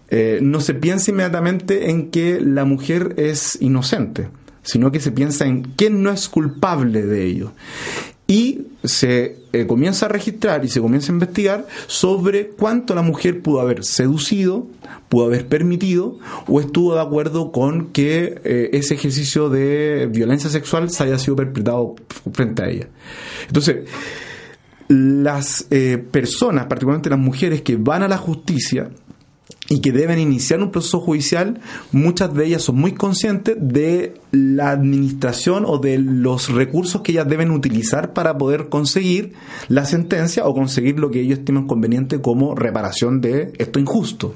[0.09, 4.29] Eh, no se piensa inmediatamente en que la mujer es inocente,
[4.63, 7.51] sino que se piensa en quién no es culpable de ello
[8.29, 13.41] y se eh, comienza a registrar y se comienza a investigar sobre cuánto la mujer
[13.41, 14.67] pudo haber seducido,
[15.09, 20.91] pudo haber permitido o estuvo de acuerdo con que eh, ese ejercicio de violencia sexual
[20.91, 21.95] se haya sido perpetrado
[22.31, 22.87] frente a ella.
[23.47, 23.89] Entonces,
[24.89, 28.91] las eh, personas, particularmente las mujeres que van a la justicia,
[29.69, 34.71] y que deben iniciar un proceso judicial, muchas de ellas son muy conscientes de la
[34.71, 39.33] administración o de los recursos que ellas deben utilizar para poder conseguir
[39.67, 44.33] la sentencia o conseguir lo que ellos estiman conveniente como reparación de esto injusto.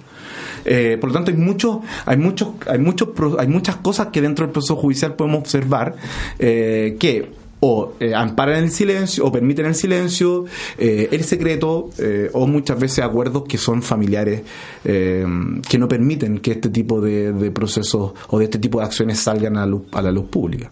[0.66, 4.46] Eh, por lo tanto, hay muchos, hay muchos, hay muchos, hay muchas cosas que dentro
[4.46, 5.96] del proceso judicial podemos observar
[6.40, 10.44] eh, que o eh, amparan el silencio o permiten el silencio,
[10.78, 14.42] eh, el secreto eh, o muchas veces acuerdos que son familiares
[14.84, 19.56] que no permiten que este tipo de, procesos o de este tipo de acciones salgan
[19.56, 20.72] a, la luz pública.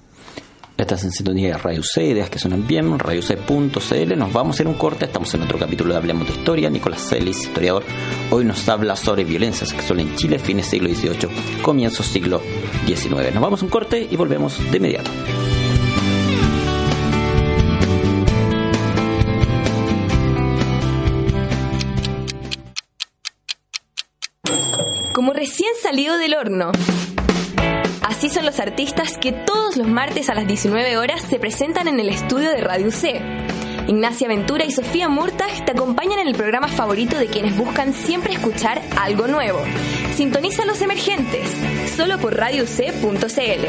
[0.77, 4.17] Estás en sintonía de Radio C, ideas que suenan bien, radioc.cl.
[4.17, 6.69] Nos vamos a ir un corte, estamos en otro capítulo de Hablemos de Historia.
[6.69, 7.83] Nicolás Celis, historiador,
[8.31, 12.41] hoy nos habla sobre violencia sexual en Chile, fines siglo XVIII, comienzos siglo
[12.85, 13.33] XIX.
[13.33, 15.11] Nos vamos a un corte y volvemos de inmediato.
[25.13, 26.71] Como recién salido del horno.
[28.01, 31.99] Así son los artistas que todos los martes a las 19 horas se presentan en
[31.99, 33.21] el estudio de Radio C.
[33.87, 38.33] Ignacia Ventura y Sofía Murtag te acompañan en el programa favorito de quienes buscan siempre
[38.33, 39.59] escuchar algo nuevo.
[40.15, 41.49] Sintoniza los emergentes,
[41.95, 43.67] solo por radioc.cl.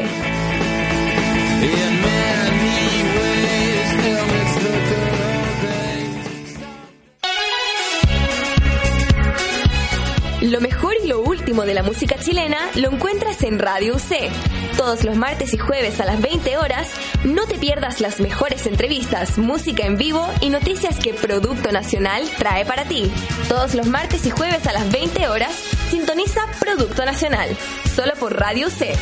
[10.43, 11.22] Lo mejor y lo
[11.61, 14.31] de la música chilena lo encuentras en Radio C.
[14.75, 16.89] Todos los martes y jueves a las 20 horas,
[17.23, 22.65] no te pierdas las mejores entrevistas, música en vivo y noticias que Producto Nacional trae
[22.65, 23.11] para ti.
[23.47, 25.53] Todos los martes y jueves a las 20 horas,
[25.91, 27.55] sintoniza Producto Nacional,
[27.95, 28.93] solo por Radio C.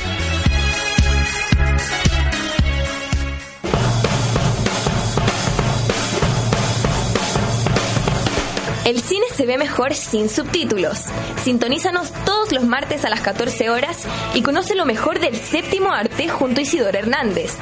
[8.85, 11.05] El cine se ve mejor sin subtítulos.
[11.43, 16.27] Sintonízanos todos los martes a las 14 horas y conoce lo mejor del séptimo arte
[16.29, 17.57] junto a Isidoro Hernández.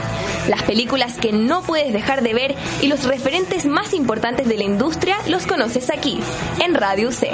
[0.48, 4.64] Las películas que no puedes dejar de ver y los referentes más importantes de la
[4.64, 6.20] industria los conoces aquí,
[6.64, 7.32] en Radio C.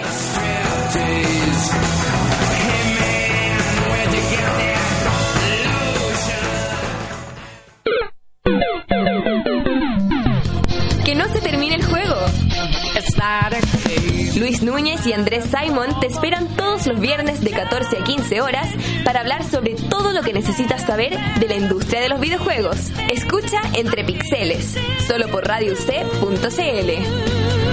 [14.45, 18.67] Núñez y Andrés Simon te esperan todos los viernes de 14 a 15 horas
[19.03, 22.91] para hablar sobre todo lo que necesitas saber de la industria de los videojuegos.
[23.12, 24.75] Escucha Entre Pixeles,
[25.08, 27.64] solo por radioc.cl.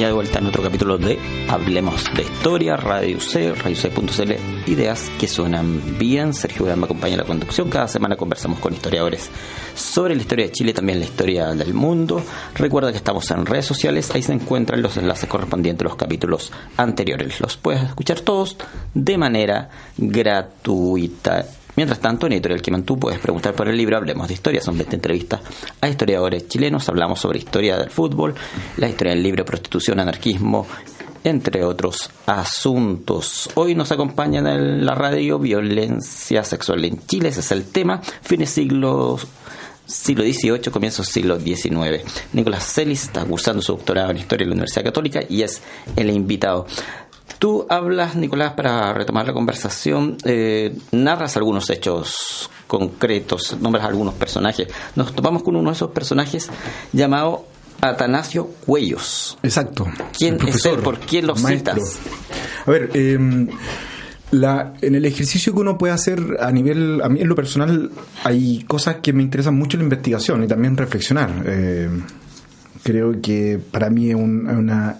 [0.00, 5.28] ya de vuelta en otro capítulo de Hablemos de Historia, Radio C, C.cl, ideas que
[5.28, 6.32] suenan bien.
[6.32, 7.68] Sergio Gran me acompaña en la conducción.
[7.68, 9.28] Cada semana conversamos con historiadores
[9.74, 12.22] sobre la historia de Chile, también la historia del mundo.
[12.54, 16.50] Recuerda que estamos en redes sociales, ahí se encuentran los enlaces correspondientes a los capítulos
[16.78, 17.38] anteriores.
[17.38, 18.56] Los puedes escuchar todos
[18.94, 21.44] de manera gratuita
[21.76, 24.60] Mientras tanto, en Editorial Quimantú puedes preguntar por el libro Hablemos de Historia.
[24.60, 25.40] Son 20 entrevistas
[25.80, 26.88] a historiadores chilenos.
[26.88, 28.34] Hablamos sobre historia del fútbol,
[28.76, 30.66] la historia del libro, prostitución, anarquismo,
[31.24, 33.50] entre otros asuntos.
[33.54, 38.00] Hoy nos acompaña en la radio violencia sexual en Chile, ese es el tema.
[38.22, 39.18] Fines siglo
[39.90, 42.02] siglo XVIII, comienzos siglo XIX.
[42.32, 45.62] Nicolás Celis está cursando su doctorado en Historia en la Universidad Católica y es
[45.96, 46.66] el invitado.
[47.38, 54.68] Tú hablas, Nicolás, para retomar la conversación, eh, narras algunos hechos concretos, nombras algunos personajes.
[54.94, 56.48] Nos topamos con uno de esos personajes
[56.92, 57.46] llamado
[57.80, 59.38] Atanasio Cuellos.
[59.42, 59.86] Exacto.
[60.16, 60.78] ¿Quién es él?
[60.80, 61.98] ¿Por quién lo citas?
[62.66, 63.48] A ver, em,
[64.32, 67.90] la, en el ejercicio que uno puede hacer a nivel, a mí en lo personal,
[68.22, 71.30] hay cosas que me interesan mucho en la investigación y también reflexionar.
[71.46, 71.88] Eh,
[72.82, 74.98] creo que para mí es una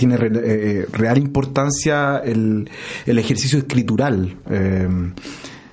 [0.00, 2.70] tiene eh, real importancia el,
[3.04, 4.34] el ejercicio escritural.
[4.48, 4.88] Eh,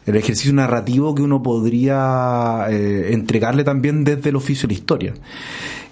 [0.05, 5.13] el ejercicio narrativo que uno podría eh, entregarle también desde el oficio de la historia.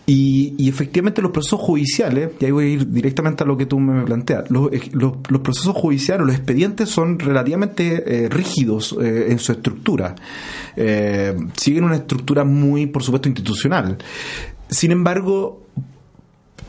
[0.05, 3.79] Y, efectivamente los procesos judiciales, y ahí voy a ir directamente a lo que tú
[3.79, 10.15] me planteas, los, los, procesos judiciales, los expedientes son relativamente rígidos en su estructura.
[11.57, 13.97] siguen una estructura muy, por supuesto, institucional.
[14.69, 15.65] Sin embargo,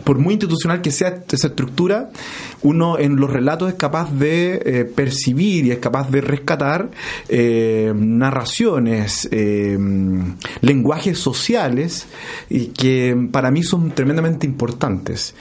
[0.06, 2.10] por muy institucional que sea esa estructura,
[2.62, 6.92] uno en los relatos es capaz de eh, percibir y es capaz de rescatar
[7.28, 9.76] eh, narraciones, eh,
[10.60, 12.06] lenguajes sociales
[12.48, 15.34] y que para mí son tremendamente importantes.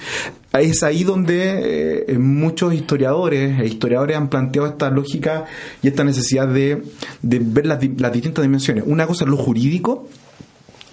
[0.51, 5.45] Es ahí donde muchos historiadores e historiadores han planteado esta lógica
[5.83, 6.81] y esta necesidad de,
[7.21, 8.83] ver las, las distintas dimensiones.
[8.87, 10.07] Una cosa es lo jurídico,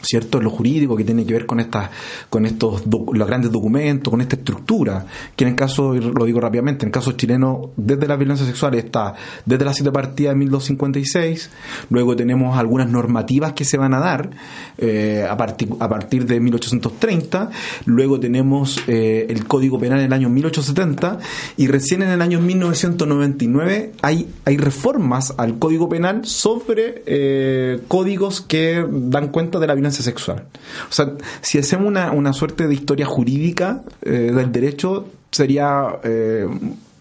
[0.02, 0.40] ¿cierto?
[0.40, 1.90] Lo jurídico que tiene que ver con estas,
[2.28, 6.84] con estos los grandes documentos, con esta estructura, que en el caso, lo digo rápidamente,
[6.84, 9.14] en el caso chileno, desde la violencia sexual está
[9.46, 11.50] desde la siete partida de 1256,
[11.90, 14.30] luego tenemos algunas normativas que se van a dar
[14.78, 17.50] eh, a, partir, a partir de 1830,
[17.86, 21.18] luego tenemos eh, el Código Penal en el año 1870
[21.56, 28.40] y recién en el año 1999 hay, hay reformas al Código Penal sobre eh, códigos
[28.40, 30.46] que dan cuenta de la violencia sexual.
[30.88, 36.46] O sea, si hacemos una, una suerte de historia jurídica eh, del derecho, sería eh,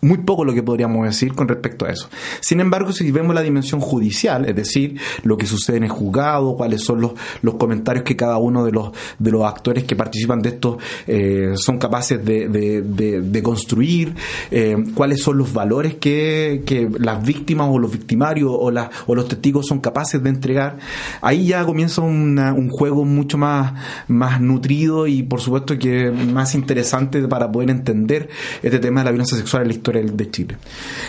[0.02, 2.10] muy poco lo que podríamos decir con respecto a eso.
[2.40, 6.56] Sin embargo, si vemos la dimensión judicial, es decir, lo que sucede en el juzgado,
[6.56, 10.42] cuáles son los, los comentarios que cada uno de los, de los actores que participan
[10.42, 14.16] de esto eh, son capaces de, de, construir,
[14.50, 19.16] eh, cuáles son los valores que, que, las víctimas o los victimarios o, la, o
[19.16, 20.78] los testigos son capaces de entregar,
[21.22, 23.74] ahí ya comienza un juego mucho más,
[24.08, 28.30] más nutrido y por supuesto que más interesante para poder entender
[28.62, 30.58] este tema de la violencia sexual en la historia de Chile.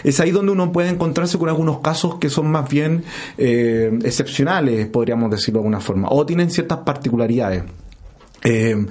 [0.04, 3.04] Es ahí donde uno puede encontrarse con algunos casos que son más bien
[3.38, 7.64] eh, excepcionales, podríamos decirlo de alguna forma, o tienen ciertas particularidades.
[8.44, 8.86] Eh,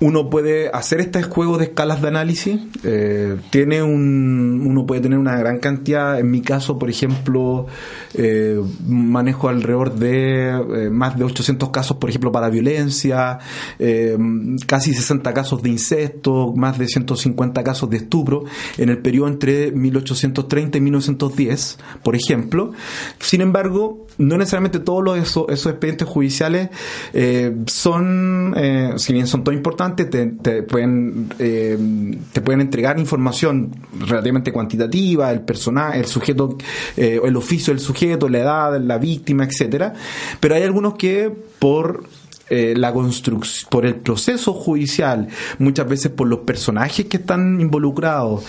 [0.00, 2.60] uno puede hacer este juego de escalas de análisis.
[2.82, 6.18] Eh, tiene un, uno puede tener una gran cantidad.
[6.18, 7.66] En mi caso, por ejemplo,
[8.14, 13.38] eh, manejo alrededor de eh, más de 800 casos, por ejemplo, para violencia,
[14.66, 18.44] casi 60 casos de incesto, más de 150 casos de estupro
[18.78, 22.72] en el periodo entre 1830 y 1910, por ejemplo.
[23.20, 26.70] Sin embargo, no necesariamente todos los, esos, esos expedientes judiciales
[27.66, 28.54] son,
[28.96, 31.78] si bien son tan importantes, te, pueden, eh,
[32.32, 36.56] te pueden entregar información relativamente cuantitativa, el personaje, el sujeto,
[36.96, 39.94] eh, el oficio del sujeto, la edad, la víctima, etcétera.
[40.40, 42.04] Pero hay algunos que por
[42.50, 48.44] eh, la construcción, por el proceso judicial, muchas veces por los personajes que están involucrados,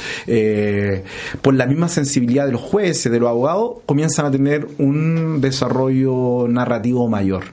[1.41, 6.48] por la misma sensibilidad de los jueces, de los abogados, comienzan a tener un desarrollo
[6.50, 7.44] narrativo mayor.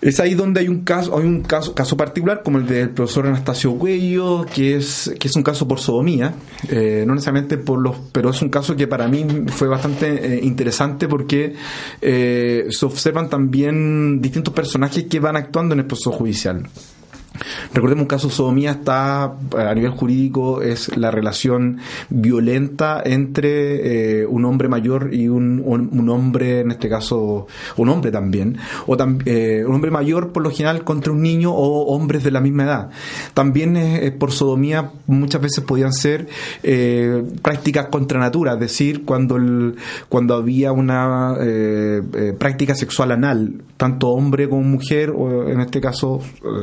[0.00, 3.26] Es ahí donde hay un caso, hay un caso, caso particular, como el del profesor
[3.26, 6.34] Anastasio Cuello, que es, que es un caso por sodomía,
[6.68, 10.40] eh, no necesariamente por los, pero es un caso que para mí fue bastante eh,
[10.44, 11.54] interesante porque
[12.00, 16.68] eh, se observan también distintos personajes que van actuando en el proceso judicial.
[17.74, 21.78] Recordemos un caso sodomía está a nivel jurídico es la relación
[22.08, 28.10] violenta entre eh, un hombre mayor y un, un, hombre en este caso un hombre
[28.10, 32.30] también o eh, un hombre mayor por lo general contra un niño o hombres de
[32.30, 32.90] la misma edad.
[33.34, 33.76] También
[34.18, 36.28] por sodomía muchas veces podían ser
[36.62, 39.76] eh, prácticas contra natura es decir cuando el,
[40.08, 41.36] cuando había una
[42.38, 46.20] práctica sexual anal tanto hombre como mujer o en este caso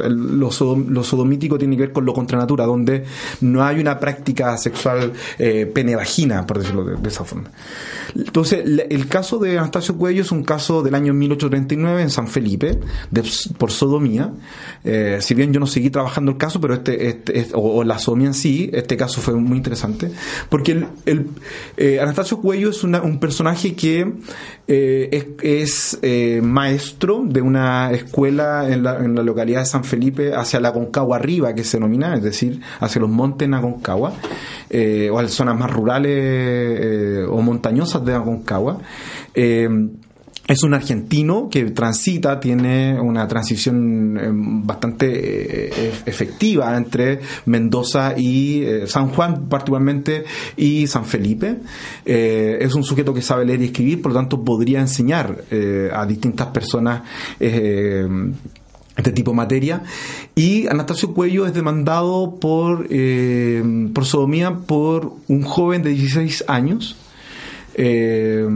[0.08, 3.04] los lo sodomítico tiene que ver con lo contra natura, donde
[3.42, 7.52] no hay una práctica sexual eh, pene-vagina, por decirlo de, esa forma.
[8.16, 12.80] Entonces, el caso de Anastasio Cuello es un caso del año 1839 en San Felipe,
[13.58, 14.32] por sodomía.
[14.84, 18.28] Eh, si bien yo no seguí trabajando el caso, pero este, este o, la sodomía
[18.28, 20.12] en sí, este caso fue muy interesante,
[20.50, 21.28] porque el,
[21.78, 24.14] eh, Anastasio Cuello es un personaje que
[24.68, 26.00] eh, es,
[26.42, 31.18] maestro de una escuela en la, en la localidad de San Felipe hacia la Concagua
[31.18, 34.14] arriba, que se denomina, es decir, hacia los montes en Aconcagua,
[34.70, 38.80] eh, o a las zonas más rurales eh, o montañosas de Aconcagua.
[39.34, 39.68] Eh,
[40.48, 45.70] es un argentino que transita, tiene una transición bastante
[46.08, 50.24] efectiva entre Mendoza y San Juan particularmente
[50.56, 51.62] y San Felipe.
[52.06, 55.46] es un sujeto que sabe leer y escribir, por lo tanto podría enseñar
[55.92, 57.02] a distintas personas
[58.98, 59.84] este tipo de materia.
[60.36, 66.96] Y Anastasio Cuello es demandado por, eh, por sodomía por un joven de 16 años.
[67.76, 68.48] Eh,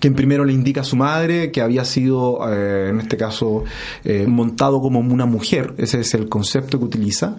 [0.00, 3.64] quien primero le indica a su madre que había sido, eh, en este caso,
[4.02, 7.36] eh, montado como una mujer, ese es el concepto que utiliza.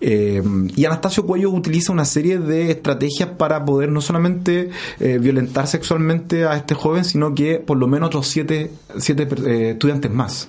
[0.00, 0.42] Eh,
[0.76, 6.56] y Anastasio Cuello utiliza una serie de estrategias para poder no solamente violentar sexualmente a
[6.56, 9.26] este joven, sino que por lo menos otros siete, siete
[9.72, 10.48] estudiantes más.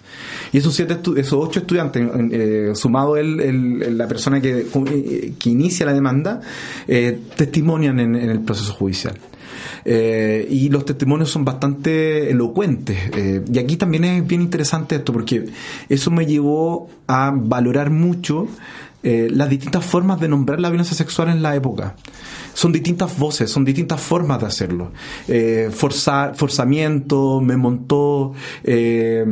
[0.53, 4.67] Y esos, siete esos ocho estudiantes, sumado el, la persona que,
[5.39, 6.41] que inicia la demanda,
[7.35, 9.17] testimonian en el proceso judicial.
[9.85, 12.97] Eh, y los testimonios son bastante elocuentes.
[13.13, 15.45] Eh, y aquí también es bien interesante esto, porque
[15.89, 18.47] eso me llevó a valorar mucho
[19.03, 21.95] eh, las distintas formas de nombrar la violencia sexual en la época.
[22.53, 24.91] Son distintas voces, son distintas formas de hacerlo.
[25.71, 28.33] forzar, forzamiento, me montó,
[28.63, 29.23] eh,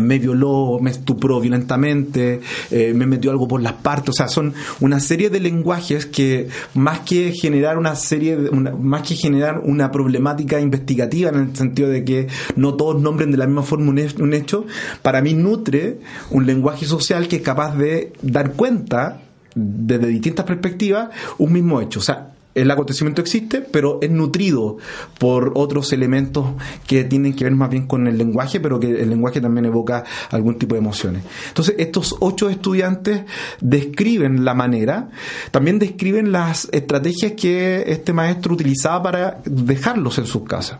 [0.00, 4.54] me violó, me estupró violentamente, eh, me metió algo por las partes, o sea, son
[4.80, 9.90] una serie de lenguajes que más que generar una serie, de, más que generar una
[9.90, 14.06] problemática investigativa en el sentido de que no todos nombren de la misma forma un,
[14.20, 14.66] un hecho,
[15.02, 19.22] para mí nutre un lenguaje social que es capaz de dar cuenta
[19.54, 21.08] desde distintas perspectivas
[21.38, 22.00] un mismo hecho.
[22.00, 24.78] O sea, el acontecimiento existe, pero es nutrido
[25.18, 26.46] por otros elementos
[26.86, 30.04] que tienen que ver más bien con el lenguaje, pero que el lenguaje también evoca
[30.30, 31.22] algún tipo de emociones.
[31.48, 33.22] Entonces, estos ocho estudiantes
[33.60, 35.10] describen la manera,
[35.50, 40.78] también describen las estrategias que este maestro utilizaba para dejarlos en sus casas.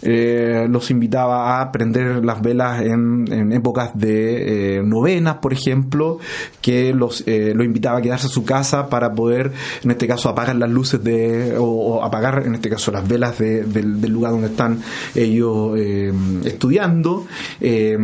[0.00, 6.18] Eh, los invitaba a prender las velas en, épocas de eh, novenas, por ejemplo,
[6.62, 9.52] que los, eh, lo invitaba a quedarse a su casa para poder,
[9.82, 11.09] en este caso, apagar las luces de
[11.58, 14.80] o, apagar en este caso las velas del lugar donde están
[15.14, 16.12] ellos eh,
[16.44, 17.26] estudiando
[17.60, 17.98] eh,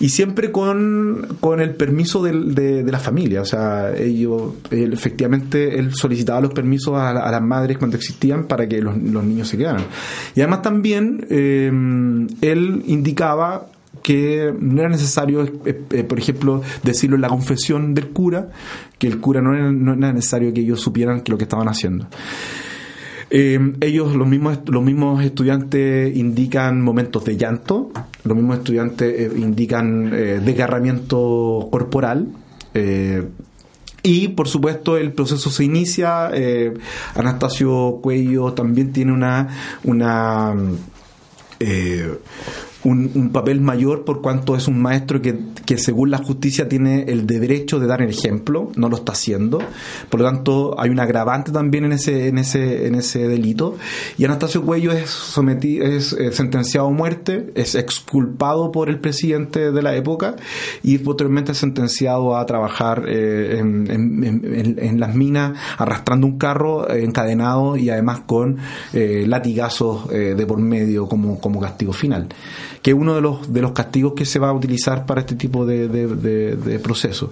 [0.00, 3.42] y siempre con, con el permiso de, la familia.
[3.42, 8.80] O sea ellos efectivamente él solicitaba los permisos a, las madres cuando existían para que
[8.80, 9.84] los, niños se quedaran.
[10.34, 11.70] Y además también eh,
[12.40, 13.66] él indicaba
[14.04, 15.50] que no era necesario,
[16.06, 18.50] por ejemplo, decirlo en la confesión del cura,
[18.98, 21.68] que el cura no era, no era necesario que ellos supieran que lo que estaban
[21.68, 22.06] haciendo.
[23.30, 27.92] Eh, ellos, los mismos, los mismos estudiantes indican momentos de llanto,
[28.24, 32.28] los mismos estudiantes eh, indican eh, desgarramiento corporal.
[34.02, 36.30] y por supuesto el proceso se inicia.
[37.14, 39.48] Anastasio Cuello también tiene una,
[39.82, 40.54] una
[42.84, 47.26] un, papel mayor por cuanto es un maestro que, que, según la justicia tiene el
[47.26, 49.58] derecho de dar el ejemplo, no lo está haciendo.
[50.10, 53.76] Por lo tanto, hay un agravante también en ese, en ese, en ese delito.
[54.18, 59.72] Y Anastasio Cuello es sometido, es eh, sentenciado a muerte, es exculpado por el presidente
[59.72, 60.36] de la época
[60.82, 67.90] y posteriormente sentenciado a trabajar eh, en, las minas arrastrando un carro eh, encadenado y
[67.90, 68.58] además con
[68.92, 72.28] latigazos de por medio como, como castigo final
[72.84, 75.36] que es uno de los, de los castigos que se va a utilizar para este
[75.36, 77.30] tipo de, de, procesos.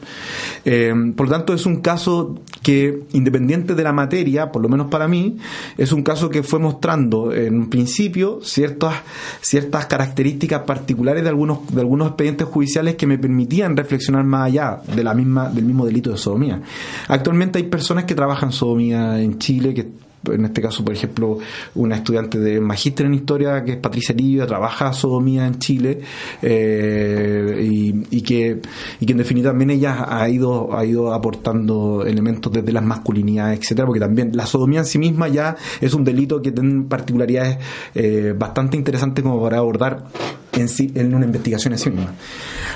[0.64, 4.86] Eh, por lo tanto, es un caso que, independiente de la materia, por lo menos
[4.86, 5.36] para mí,
[5.76, 8.94] es un caso que fue mostrando en principio ciertas,
[9.42, 14.80] ciertas características particulares de algunos, de algunos expedientes judiciales que me permitían reflexionar más allá
[14.96, 16.62] de la misma, del mismo delito de sodomía.
[17.08, 21.38] Actualmente hay personas que trabajan sodomía en Chile, que en este caso, por ejemplo,
[21.74, 26.00] una estudiante de magíster en historia que es Patricia Lillo, trabaja sodomía en Chile
[26.40, 27.68] eh,
[28.10, 28.60] y, que,
[29.00, 33.60] y que en definitiva también ella ha ido, ha ido aportando elementos desde las masculinidades,
[33.60, 37.58] etcétera, porque también la sodomía en sí misma ya es un delito que tiene particularidades
[37.94, 40.06] eh, bastante interesantes como para abordar
[40.52, 42.12] en, sí, en una investigación en sí misma.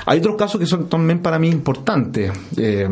[0.06, 2.32] Hay otros casos que son también para mí importantes.
[2.56, 2.88] Eh,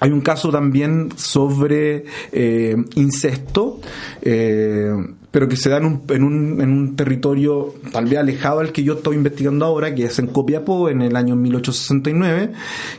[0.00, 3.80] hay un caso también sobre eh, incesto,
[4.22, 4.92] eh,
[5.36, 8.72] pero que se da en un, en, un, en un territorio tal vez alejado al
[8.72, 12.52] que yo estoy investigando ahora, que es en Copiapó, en el año 1869,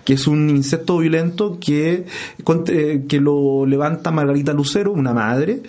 [0.05, 2.05] que es un incesto violento que,
[2.67, 5.63] eh, que lo levanta Margarita Lucero, una madre,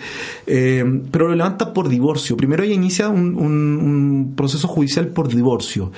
[0.45, 2.37] pero lo levanta por divorcio.
[2.37, 5.91] Primero ella inicia un, un, proceso judicial por divorcio.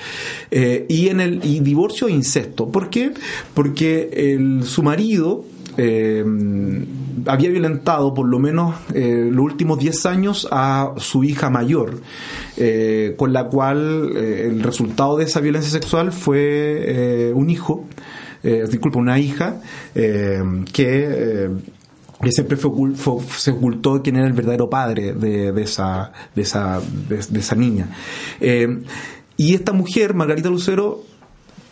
[0.50, 2.70] y en el y divorcio e incesto.
[2.70, 3.12] ¿Por qué?
[3.52, 5.44] Porque el, su marido
[5.76, 6.24] eh,
[7.26, 12.00] había violentado por lo menos eh, los últimos 10 años a su hija mayor,
[12.56, 17.86] eh, con la cual el resultado de esa violencia sexual fue un hijo,
[18.42, 19.60] disculpa, una hija,
[19.94, 21.50] que
[22.30, 27.88] siempre se ocultó quién era el verdadero padre de, esa, de, esa, de esa niña.
[29.36, 31.11] y esta mujer, Margarita Lucero,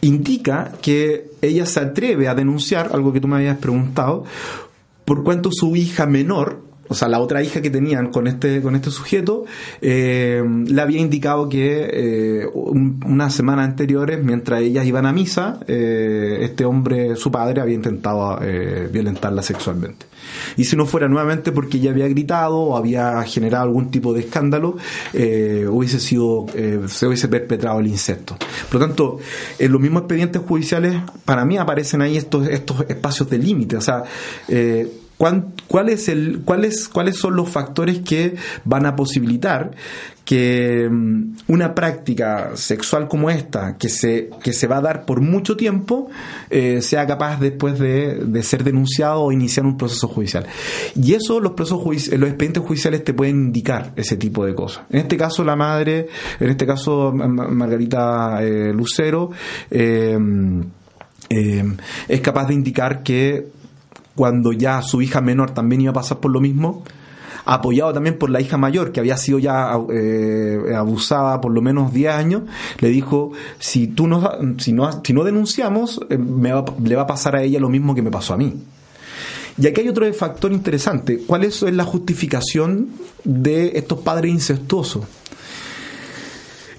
[0.00, 4.24] indica que ella se atreve a denunciar, algo que tú me habías preguntado,
[5.04, 8.74] por cuanto su hija menor, o sea, la otra hija que tenían con este, con
[8.74, 9.44] este sujeto,
[9.80, 16.38] eh, le había indicado que eh, unas semanas anteriores, mientras ellas iban a misa, eh,
[16.42, 18.40] este hombre, su padre, había intentado
[18.90, 20.09] violentarla sexualmente.
[20.56, 24.20] Y si no fuera nuevamente porque ella había gritado o había generado algún tipo de
[24.20, 24.76] escándalo,
[25.12, 26.46] hubiese sido,
[26.88, 28.36] se hubiese perpetrado el insecto.
[28.70, 29.18] Por lo tanto,
[29.58, 33.76] en los mismos expedientes judiciales, para mí aparecen ahí estos, estos espacios de límite.
[33.76, 34.04] O sea,
[35.20, 39.72] ¿Cuál, es el, cuáles, ¿Cuáles son los factores que van a posibilitar
[40.24, 45.20] que mm, una práctica sexual como esta, que se, que se va a dar por
[45.20, 46.08] mucho tiempo,
[46.48, 50.46] eh, sea capaz después de, ser denunciado o iniciar un proceso judicial?
[50.96, 54.84] Y eso los procesos los expedientes judiciales te pueden indicar ese tipo de cosas.
[54.88, 56.08] En este caso, la madre,
[56.40, 59.32] en este caso, Margarita eh, Lucero,
[59.70, 60.18] eh,
[62.08, 63.59] es capaz de indicar que
[64.20, 66.84] cuando ya su hija menor también iba a pasar por lo mismo,
[67.46, 71.94] apoyado también por la hija mayor, que había sido ya eh, abusada por lo menos
[71.94, 72.42] 10 años,
[72.80, 76.18] le dijo, si tú no, si no, si no denunciamos, eh,
[76.84, 78.62] le va a pasar a ella lo mismo que me pasó a mí.
[79.56, 81.22] Y aquí hay otro factor interesante.
[81.26, 82.88] ¿Cuál es la justificación
[83.24, 85.04] de estos padres incestuosos?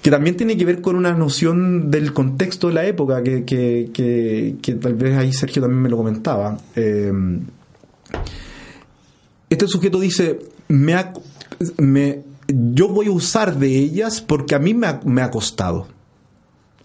[0.02, 4.74] Que también tiene que ver con una noción del contexto de la época, que, que,
[4.74, 6.58] tal vez ahí Sergio también me lo comentaba.
[6.74, 7.12] Eh,
[9.48, 10.96] este sujeto dice, me,
[11.78, 15.86] me, yo voy a usar de ellas porque a mí me ha, me ha costado.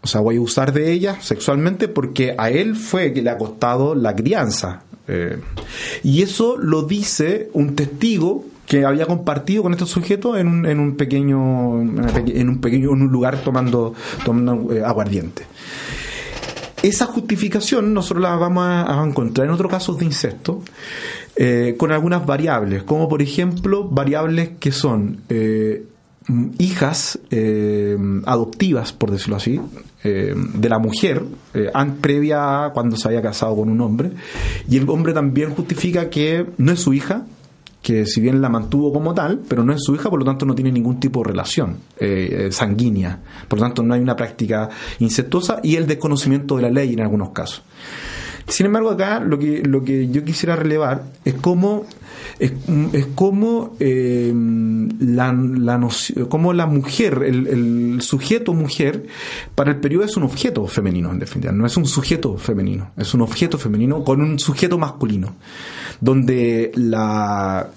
[0.01, 3.37] O sea, voy a usar de ellas sexualmente porque a él fue que le ha
[3.39, 4.83] costado la crianza.
[5.07, 5.39] Eh,
[6.03, 10.79] y eso lo dice un testigo que había compartido con estos sujetos en un, en
[10.79, 13.93] un pequeño en un pequeño en un lugar tomando
[14.23, 15.43] tomando eh, aguardiente.
[16.83, 20.61] Esa justificación nosotros la vamos a, encontrar en otros casos de incesto
[21.35, 25.85] eh, con algunas variables como por ejemplo variables que son eh,
[26.59, 27.19] hijas
[28.25, 29.61] adoptivas por decirlo así
[30.03, 31.23] de la mujer
[32.01, 34.11] previa a cuando se había casado con un hombre
[34.69, 37.25] y el hombre también justifica que no es su hija
[37.81, 40.45] que si bien la mantuvo como tal, pero no es su hija, por lo tanto
[40.45, 43.19] no tiene ningún tipo de relación eh, eh, sanguínea.
[43.47, 44.69] Por lo tanto no hay una práctica
[44.99, 47.63] incestuosa y el desconocimiento de la ley en algunos casos.
[48.47, 51.85] Sin embargo, acá lo que, lo que yo quisiera relevar es cómo
[52.39, 52.51] es,
[53.15, 54.31] como eh,
[54.99, 59.07] la, la la mujer, el, el, sujeto mujer,
[59.55, 61.51] para el periodo es un objeto femenino, en definitiva.
[61.51, 65.35] No es un sujeto femenino, es un objeto femenino con un sujeto masculino
[65.99, 67.69] donde la,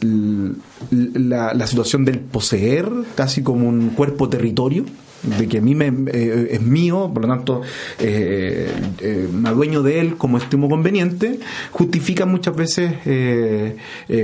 [0.91, 4.85] la, situación del poseer, casi como un cuerpo territorio,
[5.23, 7.63] de que a mí me, eh, es mío, por lo tanto
[7.99, 11.39] eh, eh, me adueño de él como estimo conveniente,
[11.71, 12.95] justifica muchas veces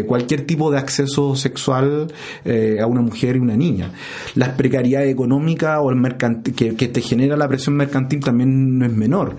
[0.07, 2.13] cualquier tipo de acceso sexual
[2.81, 3.91] a una mujer y una niña.
[4.35, 8.93] La precariedad económica o el mercantil, que, te genera la presión mercantil también no es
[8.93, 9.37] menor.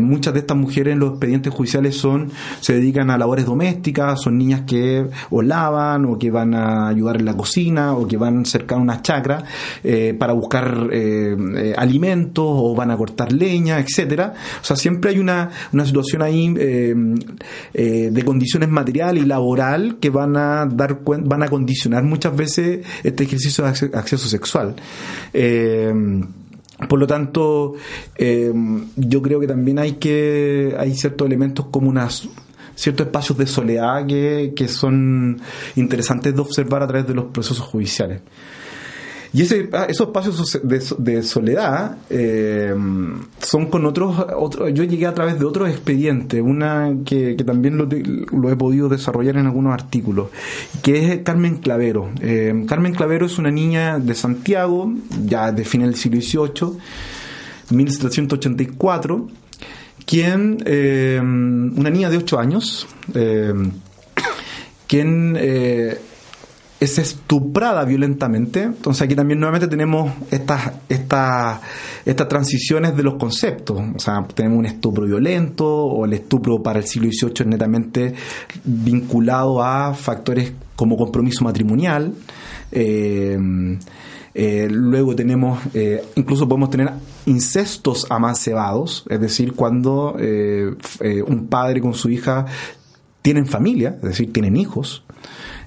[0.00, 2.30] muchas de estas mujeres en los expedientes judiciales son
[2.60, 7.16] se dedican a labores domésticas, son niñas que o lavan o que van a ayudar
[7.16, 9.44] en la cocina o que van cerca de una chacra
[10.18, 14.32] para buscar eh, eh, alimentos o van a cortar leña, etcétera.
[14.62, 16.94] O sea, siempre hay una, una situación ahí eh,
[18.12, 23.24] de condiciones material y laboral que van a dar van a condicionar muchas veces este
[23.24, 24.76] ejercicio de acceso sexual.
[26.88, 27.74] Por lo tanto,
[28.16, 32.28] yo creo que también hay que hay ciertos elementos como unas
[32.76, 35.40] ciertos espacios de soledad que, que son
[35.74, 38.20] interesantes de observar a través de los procesos judiciales.
[39.34, 42.72] Y ese, ah, esos espacios de, soledad eh,
[43.40, 44.16] son con otros,
[44.72, 49.46] yo llegué a través de otros expedientes, una que, también lo, he podido desarrollar en
[49.46, 50.28] algunos artículos,
[50.84, 52.10] que es Carmen Clavero.
[52.20, 54.94] Eh, Carmen Clavero es una niña de Santiago,
[55.26, 56.78] ya de fin del siglo XVIII,
[57.70, 59.26] 1784,
[60.06, 62.86] quien, eh, una niña de 8 años,
[64.86, 65.36] quien
[66.84, 68.62] es estuprada violentamente.
[68.62, 71.60] Entonces aquí también nuevamente tenemos estas, estas,
[72.04, 73.80] estas transiciones de los conceptos.
[73.94, 78.14] O sea, tenemos un estupro violento o el estupro para el siglo XVIII es netamente
[78.64, 82.12] vinculado a factores como compromiso matrimonial.
[82.72, 83.38] Eh,
[84.34, 86.90] eh, luego tenemos, eh, incluso podemos tener
[87.26, 92.46] incestos amancebados, es decir, cuando un padre con su hija
[93.22, 95.04] tienen familia, es decir, tienen hijos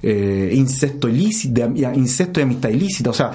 [0.01, 3.09] eh, incesto incesto y amistad ilícita.
[3.09, 3.31] O sea,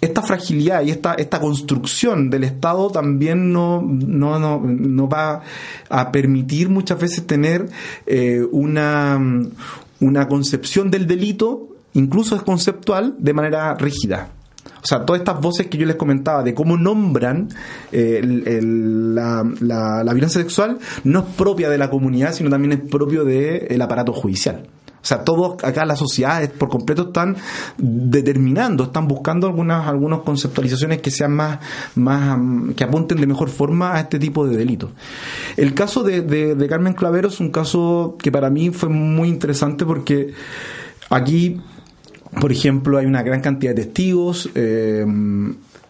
[0.00, 5.42] esta fragilidad y esta, esta construcción del Estado también no, no, no, va
[5.88, 7.68] a permitir muchas veces tener
[8.06, 9.20] eh, una,
[10.00, 14.30] una concepción del delito, incluso es conceptual, de manera rígida.
[14.82, 17.48] O sea, todas estas voces que yo les comentaba de cómo nombran
[17.92, 23.24] eh, la, la, violencia sexual no es propia de la comunidad, sino también es propio
[23.24, 24.66] del aparato judicial.
[25.02, 27.36] O sea, todos acá las sociedades por completo están
[27.78, 31.58] determinando, están buscando algunas, algunas conceptualizaciones que sean más,
[31.94, 32.38] más,
[32.76, 34.90] que apunten de mejor forma a este tipo de delitos.
[35.56, 39.86] El caso de, de, Carmen Clavero es un caso que para mí fue muy interesante
[39.86, 40.34] porque
[41.08, 41.60] aquí,
[42.38, 45.06] por ejemplo, hay una gran cantidad de testigos, eh,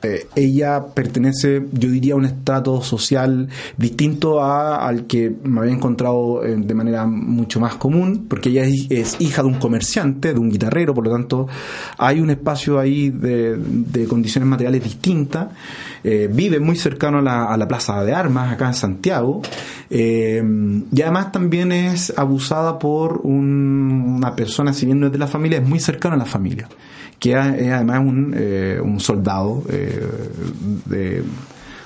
[0.02, 5.74] eh, ella pertenece, yo diría, a un estrato social distinto a, al que me había
[5.74, 10.38] encontrado eh, de manera mucho más común, porque ella es, hija de un comerciante, de
[10.38, 11.48] un guitarrero, por lo tanto
[11.98, 15.48] hay un espacio ahí de, condiciones materiales distintas.
[16.02, 19.42] Eh, vive muy cercano a la, a la, Plaza de Armas, acá en Santiago,
[19.90, 25.58] y además también es abusada por una persona, si bien no es de la familia,
[25.58, 26.68] es muy cercano a la familia
[27.20, 30.08] que es además un, eh, un soldado eh,
[30.86, 31.22] de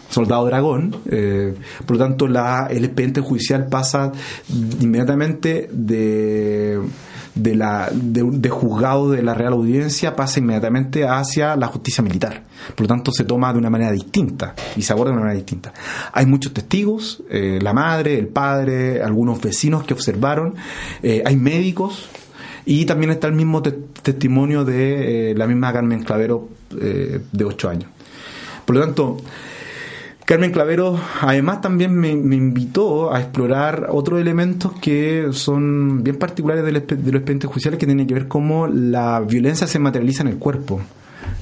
[0.08, 1.54] soldado dragón, eh,
[1.84, 4.12] por lo tanto la, el expediente judicial pasa
[4.80, 6.80] inmediatamente de
[7.34, 12.44] de, la, de, juzgado de la Real Audiencia pasa inmediatamente hacia la justicia militar.
[12.76, 15.40] Por lo tanto, se toma de una manera distinta y se aborda de una manera
[15.40, 15.72] distinta.
[16.12, 20.54] Hay muchos testigos, la madre, el padre, algunos vecinos que observaron,
[21.02, 22.08] hay médicos
[22.66, 26.48] y también está el mismo testimonio de eh, la misma Carmen Clavero
[26.80, 27.90] eh, de 8 años.
[28.64, 29.18] Por lo tanto,
[30.24, 36.72] Carmen Clavero además también me, invitó a explorar otros elementos que son bien particulares de
[36.72, 40.80] los expedientes judiciales que tienen que ver cómo la violencia se materializa en el cuerpo.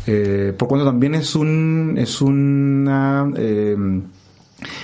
[0.07, 3.31] Eh, por cuanto también es un es una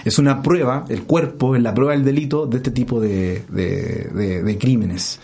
[0.05, 4.59] es una prueba, el cuerpo es la prueba del delito de este tipo de, de
[4.61, 5.21] crímenes.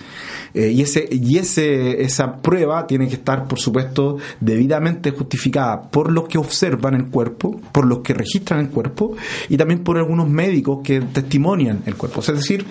[0.55, 6.12] Eh, y ese, y ese, esa prueba tiene que estar, por supuesto, debidamente justificada por
[6.12, 9.16] los que observan el cuerpo, por los que registran el cuerpo
[9.48, 12.20] y también por algunos médicos que testimonian el cuerpo.
[12.20, 12.64] Es decir,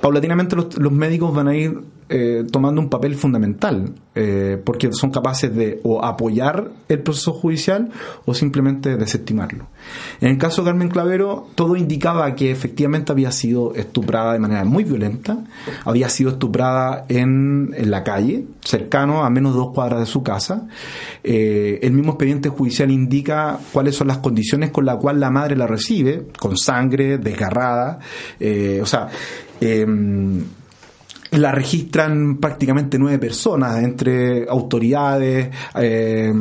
[0.00, 1.80] paulatinamente los, los médicos van a ir
[2.10, 7.90] eh, tomando un papel fundamental, eh, porque son capaces de o apoyar el proceso judicial
[8.26, 9.68] o simplemente desestimarlo.
[10.20, 14.66] En el caso de Carmen Clavero, todo indicaba que efectivamente había sido estuprada de manera
[14.66, 15.44] muy violenta,
[15.86, 20.68] había sido estuprada en, la calle, cercano a menos de dos cuadras de su casa.
[21.22, 25.56] Eh, el mismo expediente judicial indica cuáles son las condiciones con las cuales la madre
[25.56, 27.98] la recibe, con sangre, desgarrada,
[28.82, 29.08] o sea,
[31.38, 36.32] la registran prácticamente nueve personas, entre autoridades, eh,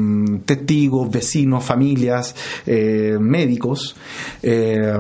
[0.46, 2.36] testigos, vecinos, familias,
[2.66, 3.96] eh, médicos.
[4.42, 4.94] Eh,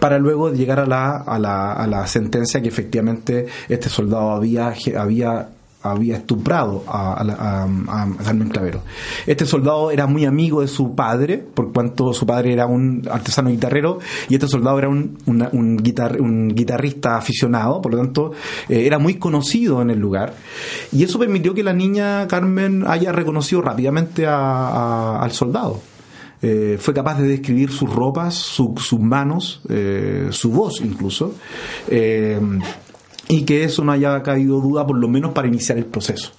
[0.00, 4.72] para luego llegar a la, a, la, a la sentencia que efectivamente este soldado había,
[4.98, 5.48] había
[5.84, 7.66] había estuprado a,
[8.24, 8.82] Carmen Clavero.
[9.26, 13.50] Este soldado era muy amigo de su padre, por cuanto su padre era un artesano
[13.50, 13.98] guitarrero
[14.30, 15.76] y este soldado era un,
[16.54, 18.32] guitarrista aficionado, por lo tanto
[18.68, 20.34] eh, era muy conocido en el lugar.
[20.90, 25.80] Y eso permitió que la niña Carmen haya reconocido rápidamente al soldado.
[26.40, 31.34] Eh, fue capaz de describir sus ropas, sus manos, eh, su voz incluso
[33.28, 36.32] y que eso no haya caído duda por lo menos para iniciar el proceso.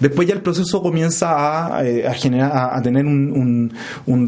[0.00, 3.72] Después ya el proceso comienza a, eh, generar, a, tener un,
[4.06, 4.26] un,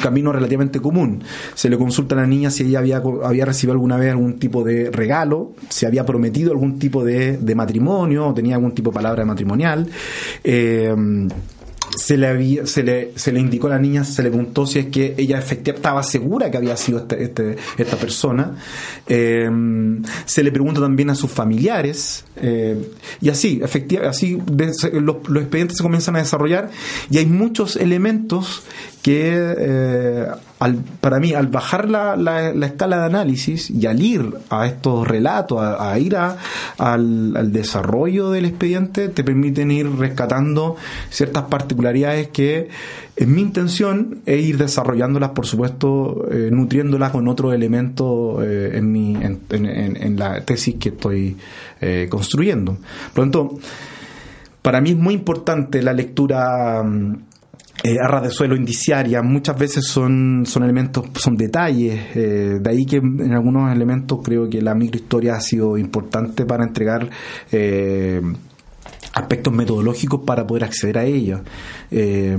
[0.00, 1.22] camino relativamente común.
[1.54, 4.64] Se le consulta a la niña si ella había, había recibido alguna vez algún tipo
[4.64, 8.94] de regalo, si había prometido algún tipo de, de matrimonio o tenía algún tipo de
[8.94, 9.86] palabra matrimonial.
[10.42, 10.92] Eh,
[11.98, 14.78] se le, había, se, le, se le indicó a la niña, se le preguntó si
[14.78, 18.56] es que ella efectivamente estaba segura que había sido este, este, esta persona.
[19.08, 19.50] Eh,
[20.24, 22.24] se le pregunta también a sus familiares.
[22.36, 24.40] Eh, y así, efectivamente, así
[24.92, 26.70] los, los, expedientes se comienzan a desarrollar
[27.10, 28.62] y hay muchos elementos
[29.08, 30.26] que eh,
[31.00, 35.60] para mí, al bajar la, la, escala de análisis y al ir a estos relatos,
[35.62, 40.76] a, ir al, desarrollo del expediente, te permiten ir rescatando
[41.08, 42.68] ciertas particularidades que
[43.16, 48.92] es mi intención es ir desarrollándolas, por supuesto, eh, nutriéndolas con otros elementos eh, en,
[48.92, 51.34] mi, en, en, la tesis que estoy
[52.10, 52.76] construyendo.
[53.14, 53.58] Por lo tanto,
[54.60, 56.84] para mí es muy importante la lectura
[57.84, 62.84] eh, arras de suelo indiciaria, muchas veces son, son elementos, son detalles, eh, de ahí
[62.84, 67.08] que en algunos elementos creo que la microhistoria ha sido importante para entregar
[67.52, 68.20] eh,
[69.18, 71.42] aspectos metodológicos para poder acceder a ella,
[71.90, 72.36] eh,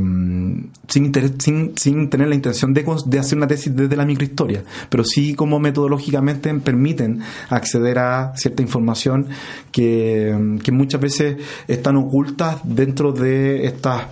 [0.87, 5.03] sin, sin, sin, tener la intención de, de, hacer una tesis desde la microhistoria, pero
[5.03, 9.27] sí como metodológicamente permiten acceder a cierta información
[9.71, 14.07] que, que muchas veces están ocultas dentro de estas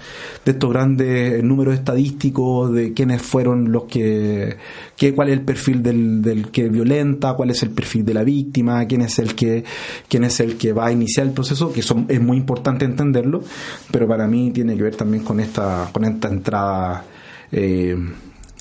[0.47, 4.55] de estos grandes números estadísticos de quiénes fueron los que,
[4.97, 8.23] que cuál es el perfil del, del que violenta, cuál es el perfil de la
[8.23, 9.63] víctima, quién es el que
[10.09, 13.43] quién es el que va a iniciar el proceso, que son, es muy importante entenderlo,
[13.91, 17.05] pero para mí tiene que ver también con esta, con esta entrada
[17.51, 17.95] eh,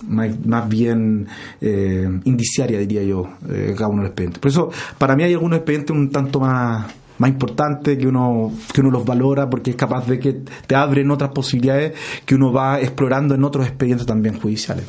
[0.06, 1.26] más, bien
[1.60, 4.38] eh, indiciaria, diría yo, eh, cada uno de los expedientes.
[4.38, 6.86] Por eso, para mí hay algunos expedientes un tanto más
[7.18, 11.10] más importantes que uno que uno los valora porque es capaz de que te abren
[11.10, 11.94] otras posibilidades
[12.26, 14.84] que uno va explorando en otros expedientes también judiciales.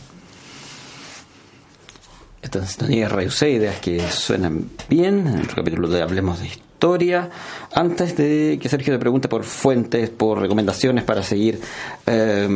[2.48, 3.10] Estas sintonía
[3.42, 5.28] ideas que suenan bien.
[5.28, 7.30] En el capítulo de Hablemos de historia.
[7.74, 11.60] Antes de que Sergio te pregunte por fuentes, por recomendaciones para seguir
[12.06, 12.48] eh,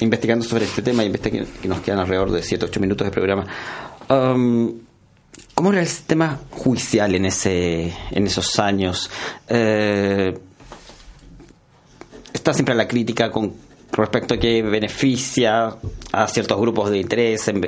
[0.00, 3.46] investigando sobre este tema, y que nos quedan alrededor de 7-8 minutos de programa.
[4.08, 4.80] Um,
[5.54, 9.08] ¿Cómo era el sistema judicial en ese en esos años?
[9.48, 10.36] Eh,
[12.32, 13.54] está siempre la crítica con
[13.92, 15.76] respecto a que beneficia
[16.10, 17.60] a ciertos grupos de interés en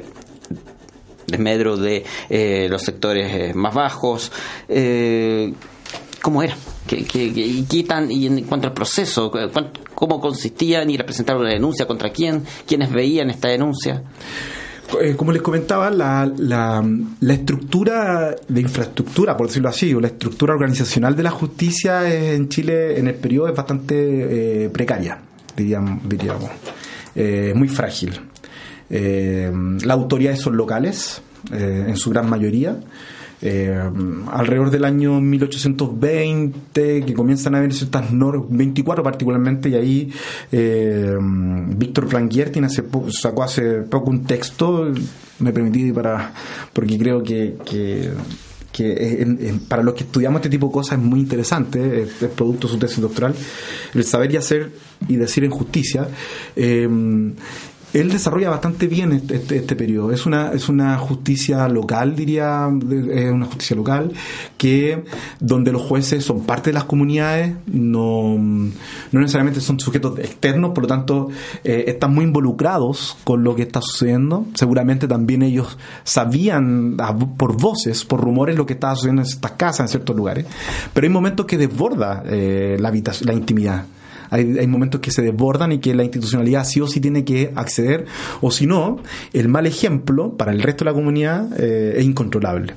[1.29, 4.33] desmedro de eh, los sectores más bajos.
[4.69, 5.53] Eh,
[6.21, 6.57] cómo era,
[6.87, 9.31] ¿Qué, y qué tan, y en cuanto al proceso,
[9.95, 14.03] cómo consistía en ir a presentar una denuncia contra quién, quiénes veían esta denuncia.
[15.01, 20.55] Eh, como les comentaba, la, la, estructura de infraestructura, por decirlo así, o la estructura
[20.55, 25.19] organizacional de la justicia en Chile en el periodo es bastante eh, precaria,
[25.55, 26.51] diríamos, diríamos
[27.15, 28.19] eh, muy frágil.
[28.91, 31.23] Las autoridades son locales,
[31.53, 32.79] en su gran mayoría.
[33.41, 33.73] Eh,
[34.33, 40.13] alrededor del año 1820 que comienzan a haber ciertas normas, 24 particularmente, y ahí
[40.51, 42.09] eh, Víctor
[42.65, 44.93] hace sacó hace poco un texto,
[45.39, 46.33] me permití para,
[46.73, 48.11] porque creo que, que
[49.69, 52.79] para los que estudiamos este tipo de cosas es muy interesante, es, producto de su
[52.79, 53.35] tesis doctoral,
[53.95, 54.73] el saber y hacer
[55.07, 56.09] y decir en justicia.
[56.57, 56.89] Eh,
[57.95, 60.13] él desarrolla bastante bien este, este, este, periodo.
[60.13, 62.69] Es una, es una justicia local, diría,
[63.13, 64.13] es una justicia local,
[64.57, 65.05] que
[65.41, 70.85] donde los jueces son parte de las comunidades, no, no necesariamente son sujetos externos, por
[70.85, 71.29] lo tanto,
[71.65, 74.47] eh, están muy involucrados con lo que está sucediendo.
[74.55, 76.97] Seguramente también ellos sabían
[77.37, 80.47] por voces, por rumores, lo que estaba sucediendo en estas casas, en ciertos lugares.
[80.93, 83.85] Pero hay momentos que desborda eh, la, la intimidad
[84.31, 88.07] hay, momentos que se desbordan y que la institucionalidad sí o sí tiene que acceder,
[88.41, 89.01] o si no,
[89.33, 92.75] el mal ejemplo para el resto de la comunidad eh, es incontrolable.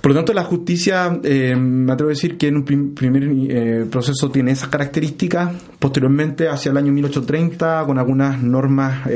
[0.00, 3.84] Por lo tanto, la justicia, eh, me atrevo a decir que en un primer eh,
[3.90, 5.50] proceso tiene esas características.
[5.78, 9.08] Posteriormente, hacia el año 1830, con algunas normas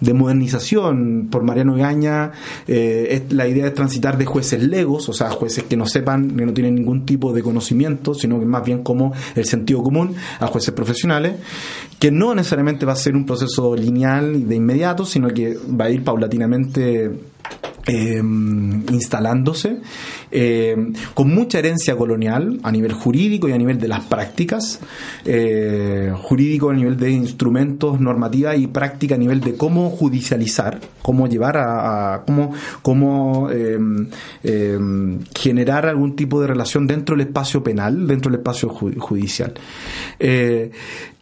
[0.00, 2.32] de modernización por Mariano Gaña,
[2.66, 6.52] la idea de transitar de jueces legos, o sea, jueces que no sepan, que no
[6.52, 10.72] tienen ningún tipo de conocimiento, sino que más bien como el sentido común, a jueces
[10.74, 11.36] profesionales,
[11.98, 15.90] que no necesariamente va a ser un proceso lineal de inmediato, sino que va a
[15.90, 17.10] ir paulatinamente
[17.86, 19.78] eh, instalándose,
[20.30, 20.76] eh,
[21.14, 24.80] con mucha herencia colonial a nivel jurídico y a nivel de las prácticas,
[25.24, 31.28] eh, jurídico a nivel de instrumentos, normativa y práctica a nivel de cómo judicializar, cómo
[31.28, 32.50] llevar a, cómo,
[32.82, 34.08] cómo em,
[34.42, 39.54] em, generar algún tipo de relación dentro del espacio penal, dentro del espacio judicial.
[40.18, 40.72] Eh,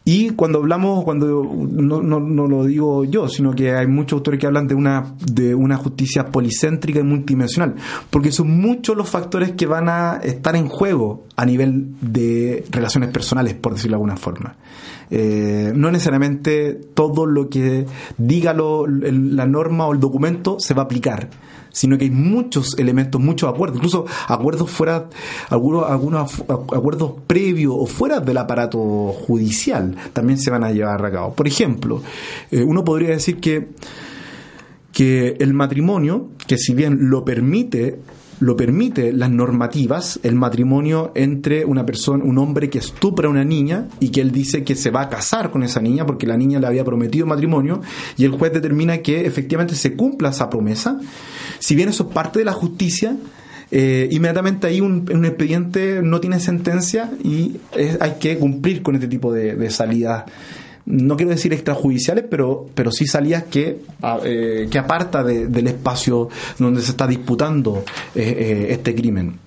[0.03, 4.39] y cuando hablamos, cuando no, no, no, lo digo yo, sino que hay muchos autores
[4.39, 7.75] que hablan de una, de una justicia policéntrica y multidimensional,
[8.09, 13.11] porque son muchos los factores que van a estar en juego a nivel de relaciones
[13.11, 14.55] personales, por decirlo de alguna forma.
[15.11, 17.85] Eh, no necesariamente todo lo que
[18.17, 21.29] diga lo, la norma o el documento se va a aplicar
[21.75, 25.09] sino que hay muchos elementos, muchos acuerdos, incluso acuerdos fuera,
[25.49, 31.11] algunos, algunos acuerdos previos o fuera del aparato judicial también se van a llevar a
[31.11, 31.33] cabo.
[31.33, 32.01] Por ejemplo,
[32.49, 33.71] eh, uno podría decir que,
[34.93, 37.99] que el matrimonio, que si bien lo permite
[38.39, 43.43] lo permite las normativas el matrimonio entre una persona, un hombre que estupra a una
[43.43, 46.37] niña y que él dice que se va a casar con esa niña porque la
[46.37, 47.81] niña le había prometido matrimonio
[48.17, 50.99] y el juez determina que efectivamente se cumpla esa promesa.
[51.59, 53.15] Si bien eso es parte de la justicia,
[53.71, 57.57] eh, inmediatamente ahí un, expediente no tiene sentencia y
[57.99, 60.25] hay que cumplir con este tipo de, de salidas
[60.85, 63.79] no quiero decir extrajudiciales, pero, pero sí salidas que,
[64.23, 66.29] eh, que aparta del espacio
[66.59, 67.83] donde se está disputando
[68.13, 69.39] eh, eh, este crimen.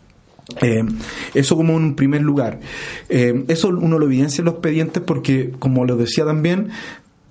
[1.35, 2.59] eso como un primer lugar.
[3.09, 6.71] eso uno lo evidencia en los expedientes porque, como lo decía también,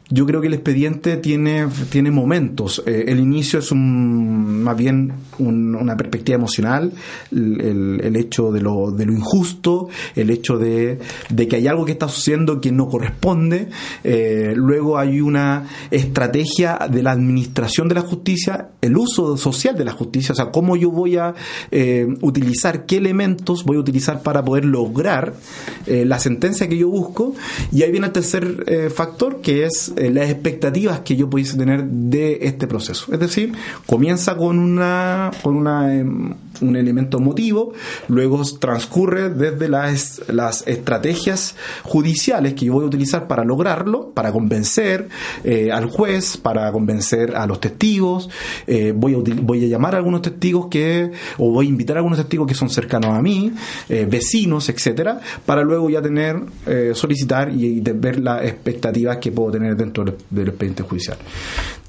[0.09, 2.81] yo creo que el expediente tiene, tiene momentos.
[2.85, 6.93] Eh, el inicio es un, más bien una perspectiva emocional,
[7.31, 10.99] el, el, hecho de lo, de lo injusto, el hecho de,
[11.29, 13.67] de, que hay algo que está sucediendo que no corresponde.
[14.03, 19.85] Eh, luego hay una estrategia de la administración de la justicia, el uso social de
[19.85, 21.33] la justicia, o sea, cómo yo voy a
[21.69, 25.33] eh, utilizar, qué elementos voy a utilizar para poder lograr
[25.87, 27.33] la sentencia que yo busco.
[27.71, 31.83] Y ahí viene el tercer factor, que es eh, las expectativas que yo pudiese tener
[31.83, 33.11] de este proceso.
[33.13, 33.53] Es decir,
[33.85, 37.73] comienza con una, con una, em, un elemento motivo,
[38.07, 44.31] luego transcurre desde las, las estrategias judiciales que yo voy a utilizar para lograrlo, para
[44.31, 45.09] convencer
[45.43, 48.29] eh, al juez, para convencer a los testigos,
[48.65, 51.99] eh, voy, a, voy a llamar a algunos testigos que, o voy a invitar a
[51.99, 53.51] algunos testigos que son cercanos a mí,
[53.87, 56.41] vecinos, etcétera, para luego ya tener,
[56.93, 61.17] solicitar y, y ver las expectativas que puedo tener dentro del, expediente judicial.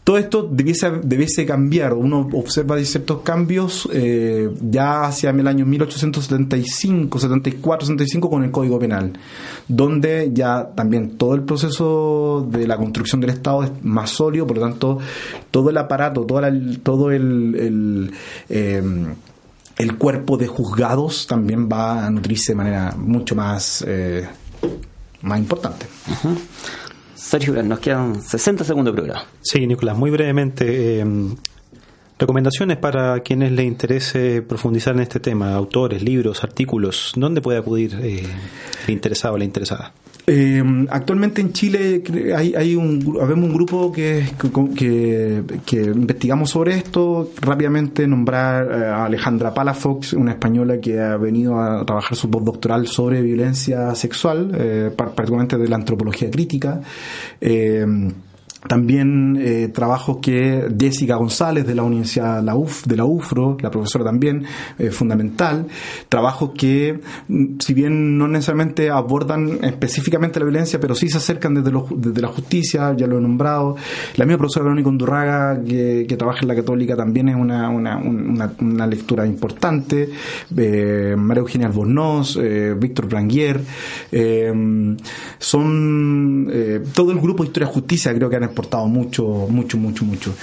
[0.08, 7.18] Todo esto debiese, debiese cambiar, uno observa ciertos cambios eh, ya hacia el año 1875,
[7.18, 9.12] 74, 75 con el Código Penal,
[9.68, 14.56] donde ya también todo el proceso de la construcción del Estado es más sólido, por
[14.56, 14.98] lo tanto,
[15.50, 16.40] todo el aparato, todo
[16.82, 18.10] todo el,
[18.48, 18.82] eh,
[19.76, 24.26] el, cuerpo de juzgados también va a nutrirse de manera mucho más, eh,
[25.20, 25.84] más importante.
[27.18, 29.26] Sergio, nos quedan 60 segundos de programa.
[29.40, 31.00] Sí, Nicolás, muy brevemente.
[31.00, 31.04] Eh,
[32.16, 37.98] recomendaciones para quienes les interese profundizar en este tema, autores, libros, artículos, ¿dónde puede acudir
[38.02, 38.22] eh,
[38.86, 39.92] el interesado o la interesada?
[40.30, 42.02] Eh, actualmente en Chile
[42.36, 44.26] hay, hay un, habemos un grupo que,
[44.76, 47.30] que, investigamos sobre esto.
[47.40, 53.22] Rápidamente nombrar a Alejandra Palafox, una española que ha venido a trabajar su postdoctoral sobre
[53.22, 56.82] violencia sexual, eh, particularmente de la antropología crítica.
[57.40, 57.86] Eh,
[58.66, 63.70] también eh, trabajos que Jessica González de la Universidad la UF, de la UFRO, la
[63.70, 64.44] profesora también,
[64.78, 65.66] eh, fundamental.
[66.08, 71.54] Trabajos que, mm, si bien no necesariamente abordan específicamente la violencia, pero sí se acercan
[71.54, 73.76] desde, desde la justicia, ya lo he nombrado.
[74.16, 77.98] La misma profesora Verónica Undurraga, que, que trabaja en la Católica, también es una, una,
[77.98, 80.08] una, lectura importante.
[80.56, 83.60] Eh, María Eugenia Albornoz, eh, Víctor Branguier.
[84.10, 84.96] Eh,
[85.38, 86.50] son
[86.92, 90.34] todo el grupo de Historia Justicia, creo que han exportado mucho, mucho, mucho, mucho.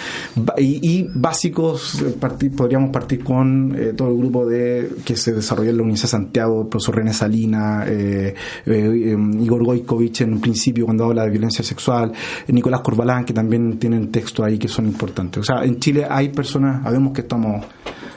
[0.57, 2.15] Y, básicos, eh,
[2.55, 6.23] podríamos partir con eh, todo el grupo de que se desarrolló en la Universidad de
[6.23, 8.33] Santiago, el profesor René Salina, eh,
[8.65, 12.11] em, Igor Goikovich en un principio cuando habla de violencia sexual,
[12.47, 15.41] Nicolás Corbalán, que también tienen textos ahí que son importantes.
[15.41, 17.65] O sea, en Chile hay personas, sabemos que estamos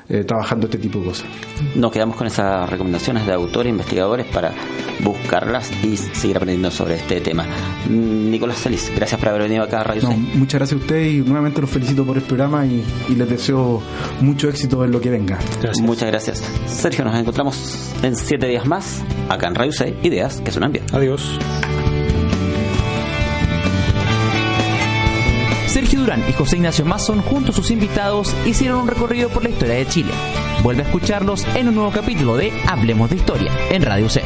[0.08, 1.26] eh, trabajando este tipo de cosas.
[1.74, 4.52] Nos quedamos con esas recomendaciones de autores e investigadores para
[5.00, 7.44] buscarlas y seguir aprendiendo sobre este tema.
[7.88, 11.18] Nicolás Celis, gracias por haber venido acá a Radio no, Muchas gracias a usted y
[11.20, 13.82] nuevamente los felicito por el programa y, y les deseo
[14.20, 15.38] mucho éxito en lo que venga.
[15.82, 16.42] Muchas gracias.
[16.66, 20.84] Sergio, nos encontramos en siete días más acá en Radio C, Ideas que suenan bien.
[20.92, 21.38] Adiós.
[25.78, 29.50] Sergio Durán y José Ignacio Mason, junto a sus invitados, hicieron un recorrido por la
[29.50, 30.10] historia de Chile.
[30.64, 34.24] Vuelve a escucharlos en un nuevo capítulo de Hablemos de Historia en Radio C.